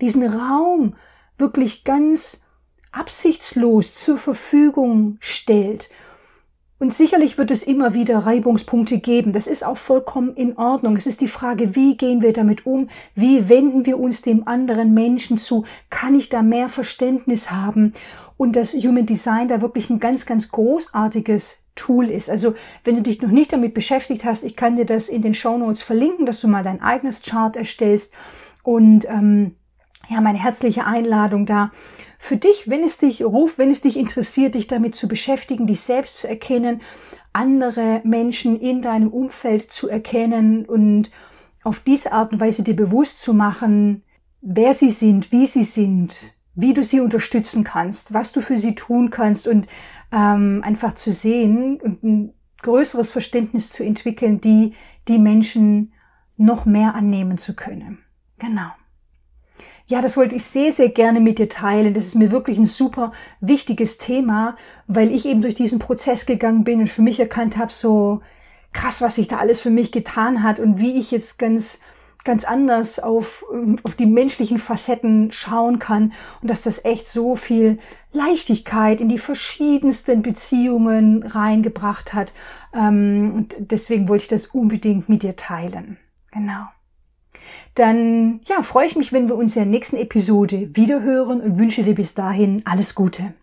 Diesen 0.00 0.26
Raum 0.26 0.94
wirklich 1.36 1.84
ganz 1.84 2.44
absichtslos 2.90 3.94
zur 3.94 4.18
Verfügung 4.18 5.18
stellt 5.20 5.90
und 6.78 6.94
sicherlich 6.94 7.38
wird 7.38 7.50
es 7.50 7.64
immer 7.64 7.92
wieder 7.92 8.18
Reibungspunkte 8.18 8.98
geben. 8.98 9.32
Das 9.32 9.48
ist 9.48 9.66
auch 9.66 9.76
vollkommen 9.76 10.34
in 10.34 10.56
Ordnung. 10.56 10.96
Es 10.96 11.06
ist 11.06 11.20
die 11.20 11.28
Frage, 11.28 11.74
wie 11.74 11.96
gehen 11.96 12.22
wir 12.22 12.32
damit 12.32 12.66
um? 12.66 12.88
Wie 13.16 13.48
wenden 13.48 13.84
wir 13.84 13.98
uns 13.98 14.22
dem 14.22 14.46
anderen 14.46 14.94
Menschen 14.94 15.38
zu? 15.38 15.64
Kann 15.90 16.14
ich 16.14 16.28
da 16.28 16.42
mehr 16.42 16.68
Verständnis 16.68 17.50
haben? 17.50 17.94
Und 18.36 18.54
das 18.54 18.74
Human 18.74 19.06
Design 19.06 19.48
da 19.48 19.60
wirklich 19.60 19.90
ein 19.90 19.98
ganz, 19.98 20.24
ganz 20.24 20.50
großartiges 20.50 21.64
Tool 21.74 22.08
ist. 22.10 22.30
Also 22.30 22.54
wenn 22.84 22.94
du 22.94 23.02
dich 23.02 23.22
noch 23.22 23.30
nicht 23.30 23.52
damit 23.52 23.74
beschäftigt 23.74 24.24
hast, 24.24 24.44
ich 24.44 24.54
kann 24.54 24.76
dir 24.76 24.86
das 24.86 25.08
in 25.08 25.22
den 25.22 25.34
Show 25.34 25.58
Notes 25.58 25.82
verlinken, 25.82 26.26
dass 26.26 26.40
du 26.40 26.46
mal 26.46 26.62
dein 26.62 26.80
eigenes 26.80 27.22
Chart 27.22 27.56
erstellst. 27.56 28.14
Und 28.62 29.08
ähm, 29.08 29.56
ja, 30.08 30.20
meine 30.20 30.38
herzliche 30.38 30.86
Einladung 30.86 31.44
da 31.44 31.72
für 32.18 32.36
dich, 32.36 32.68
wenn 32.68 32.82
es 32.82 32.98
dich 32.98 33.24
ruft, 33.24 33.58
wenn 33.58 33.70
es 33.70 33.80
dich 33.80 33.96
interessiert, 33.96 34.54
dich 34.54 34.66
damit 34.66 34.96
zu 34.96 35.06
beschäftigen, 35.08 35.66
dich 35.66 35.80
selbst 35.80 36.18
zu 36.18 36.28
erkennen, 36.28 36.82
andere 37.32 38.00
Menschen 38.04 38.60
in 38.60 38.82
deinem 38.82 39.08
Umfeld 39.08 39.72
zu 39.72 39.88
erkennen 39.88 40.66
und 40.66 41.10
auf 41.62 41.80
diese 41.80 42.12
Art 42.12 42.32
und 42.32 42.40
Weise 42.40 42.64
dir 42.64 42.74
bewusst 42.74 43.20
zu 43.20 43.34
machen, 43.34 44.02
wer 44.40 44.74
sie 44.74 44.90
sind, 44.90 45.30
wie 45.32 45.46
sie 45.46 45.64
sind, 45.64 46.34
wie 46.54 46.74
du 46.74 46.82
sie 46.82 47.00
unterstützen 47.00 47.62
kannst, 47.62 48.12
was 48.12 48.32
du 48.32 48.40
für 48.40 48.58
sie 48.58 48.74
tun 48.74 49.10
kannst 49.10 49.46
und 49.46 49.68
ähm, 50.10 50.62
einfach 50.64 50.94
zu 50.94 51.12
sehen 51.12 51.80
und 51.80 52.02
ein 52.02 52.34
größeres 52.62 53.10
Verständnis 53.10 53.70
zu 53.70 53.84
entwickeln, 53.84 54.40
die 54.40 54.74
die 55.06 55.18
Menschen 55.18 55.92
noch 56.36 56.64
mehr 56.66 56.94
annehmen 56.94 57.38
zu 57.38 57.54
können. 57.54 57.98
Genau. 58.38 58.70
Ja, 59.88 60.02
das 60.02 60.18
wollte 60.18 60.36
ich 60.36 60.44
sehr, 60.44 60.70
sehr 60.70 60.90
gerne 60.90 61.18
mit 61.18 61.38
dir 61.38 61.48
teilen. 61.48 61.94
Das 61.94 62.04
ist 62.04 62.14
mir 62.14 62.30
wirklich 62.30 62.58
ein 62.58 62.66
super 62.66 63.12
wichtiges 63.40 63.96
Thema, 63.96 64.54
weil 64.86 65.10
ich 65.10 65.24
eben 65.24 65.40
durch 65.40 65.54
diesen 65.54 65.78
Prozess 65.78 66.26
gegangen 66.26 66.62
bin 66.62 66.80
und 66.80 66.90
für 66.90 67.00
mich 67.00 67.18
erkannt 67.18 67.56
habe, 67.56 67.72
so 67.72 68.20
krass, 68.74 69.00
was 69.00 69.14
sich 69.14 69.28
da 69.28 69.38
alles 69.38 69.62
für 69.62 69.70
mich 69.70 69.90
getan 69.90 70.42
hat 70.42 70.60
und 70.60 70.78
wie 70.78 70.98
ich 70.98 71.10
jetzt 71.10 71.38
ganz 71.38 71.80
ganz 72.24 72.44
anders 72.44 72.98
auf, 72.98 73.46
auf 73.84 73.94
die 73.94 74.04
menschlichen 74.04 74.58
Facetten 74.58 75.32
schauen 75.32 75.78
kann 75.78 76.12
und 76.42 76.50
dass 76.50 76.62
das 76.62 76.84
echt 76.84 77.06
so 77.06 77.36
viel 77.36 77.78
Leichtigkeit 78.12 79.00
in 79.00 79.08
die 79.08 79.18
verschiedensten 79.18 80.20
Beziehungen 80.20 81.22
reingebracht 81.22 82.12
hat. 82.12 82.34
Ähm, 82.74 83.32
und 83.34 83.56
deswegen 83.58 84.08
wollte 84.08 84.24
ich 84.24 84.28
das 84.28 84.46
unbedingt 84.46 85.08
mit 85.08 85.22
dir 85.22 85.36
teilen. 85.36 85.96
Genau 86.30 86.66
dann 87.74 88.40
ja, 88.48 88.62
freue 88.62 88.86
ich 88.86 88.96
mich, 88.96 89.12
wenn 89.12 89.28
wir 89.28 89.36
uns 89.36 89.56
in 89.56 89.62
der 89.62 89.70
nächsten 89.70 89.96
Episode 89.96 90.70
wiederhören 90.74 91.40
und 91.40 91.58
wünsche 91.58 91.82
dir 91.82 91.94
bis 91.94 92.14
dahin 92.14 92.62
alles 92.64 92.94
Gute. 92.94 93.34